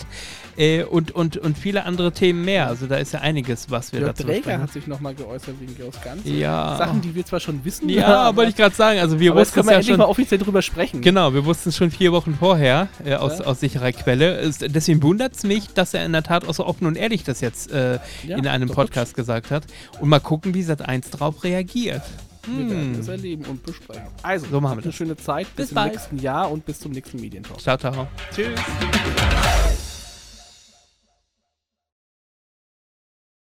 Äh, 0.57 0.83
und, 0.83 1.11
und, 1.11 1.37
und 1.37 1.57
viele 1.57 1.83
andere 1.85 2.11
Themen 2.11 2.45
mehr. 2.45 2.67
Also 2.67 2.87
da 2.87 2.95
ist 2.97 3.11
ja 3.13 3.19
einiges, 3.19 3.69
was 3.69 3.91
wir 3.91 3.99
Der 3.99 4.09
dazu 4.09 4.23
Träger 4.23 4.35
besprechen. 4.37 4.61
hat 4.61 4.71
sich 4.73 4.87
nochmal 4.87 5.13
geäußert 5.15 5.55
wegen 5.59 5.75
Georgs 5.75 6.01
Ganz. 6.03 6.21
Ja. 6.25 6.77
Sachen, 6.77 7.01
die 7.01 7.13
wir 7.13 7.25
zwar 7.25 7.39
schon 7.39 7.63
wissen, 7.65 7.89
Ja, 7.89 8.35
wollte 8.35 8.51
ich 8.51 8.55
gerade 8.55 8.73
sagen. 8.75 8.99
Also 8.99 9.19
wir 9.19 9.35
wussten 9.35 9.59
es 9.59 9.65
ja 9.65 9.71
endlich 9.73 9.87
schon. 9.89 9.97
mal 9.97 10.05
offiziell 10.05 10.39
drüber 10.39 10.61
sprechen. 10.61 11.01
Genau, 11.01 11.33
wir 11.33 11.45
wussten 11.45 11.69
es 11.69 11.77
schon 11.77 11.91
vier 11.91 12.11
Wochen 12.11 12.35
vorher 12.39 12.87
äh, 13.03 13.15
aus, 13.15 13.39
Ja. 13.39 13.45
aus 13.45 13.59
sicherer 13.59 13.91
Quelle. 13.91 14.35
Es, 14.37 14.59
deswegen 14.59 15.01
wundert 15.03 15.35
es 15.35 15.43
mich, 15.43 15.67
dass 15.73 15.93
er 15.93 16.05
in 16.05 16.13
der 16.13 16.23
Tat 16.23 16.47
auch 16.47 16.53
so 16.53 16.65
offen 16.65 16.85
und 16.87 16.95
ehrlich 16.95 17.23
das 17.23 17.41
jetzt 17.41 17.71
äh, 17.71 17.99
Ja, 18.25 18.37
in 18.37 18.47
einem 18.47 18.69
Podcast 18.69 19.15
gesagt 19.15 19.51
hat. 19.51 19.63
Und 19.99 20.09
mal 20.09 20.19
gucken, 20.19 20.53
wie 20.53 20.63
Sat1 20.63 21.11
drauf 21.11 21.43
reagiert. 21.43 22.01
Wir 22.47 22.69
werden 22.69 22.93
Hm. 22.93 22.99
es 22.99 23.07
erleben 23.07 23.43
und 23.45 23.63
besprechen. 23.63 24.03
Also, 24.21 24.45
So 24.51 24.61
machen 24.61 24.73
wir 24.77 24.83
eine 24.83 24.91
das. 24.91 24.95
schöne 24.95 25.17
Zeit. 25.17 25.47
Bis, 25.55 25.69
Bis 25.69 25.75
zum 25.75 25.83
nächsten 25.87 26.19
Jahr 26.19 26.51
und 26.51 26.63
bis 26.65 26.79
zum 26.79 26.91
nächsten 26.91 27.19
Medientalk. 27.19 27.59
Ciao, 27.59 27.75
ciao. 27.77 28.07
Tschüss. 28.33 28.47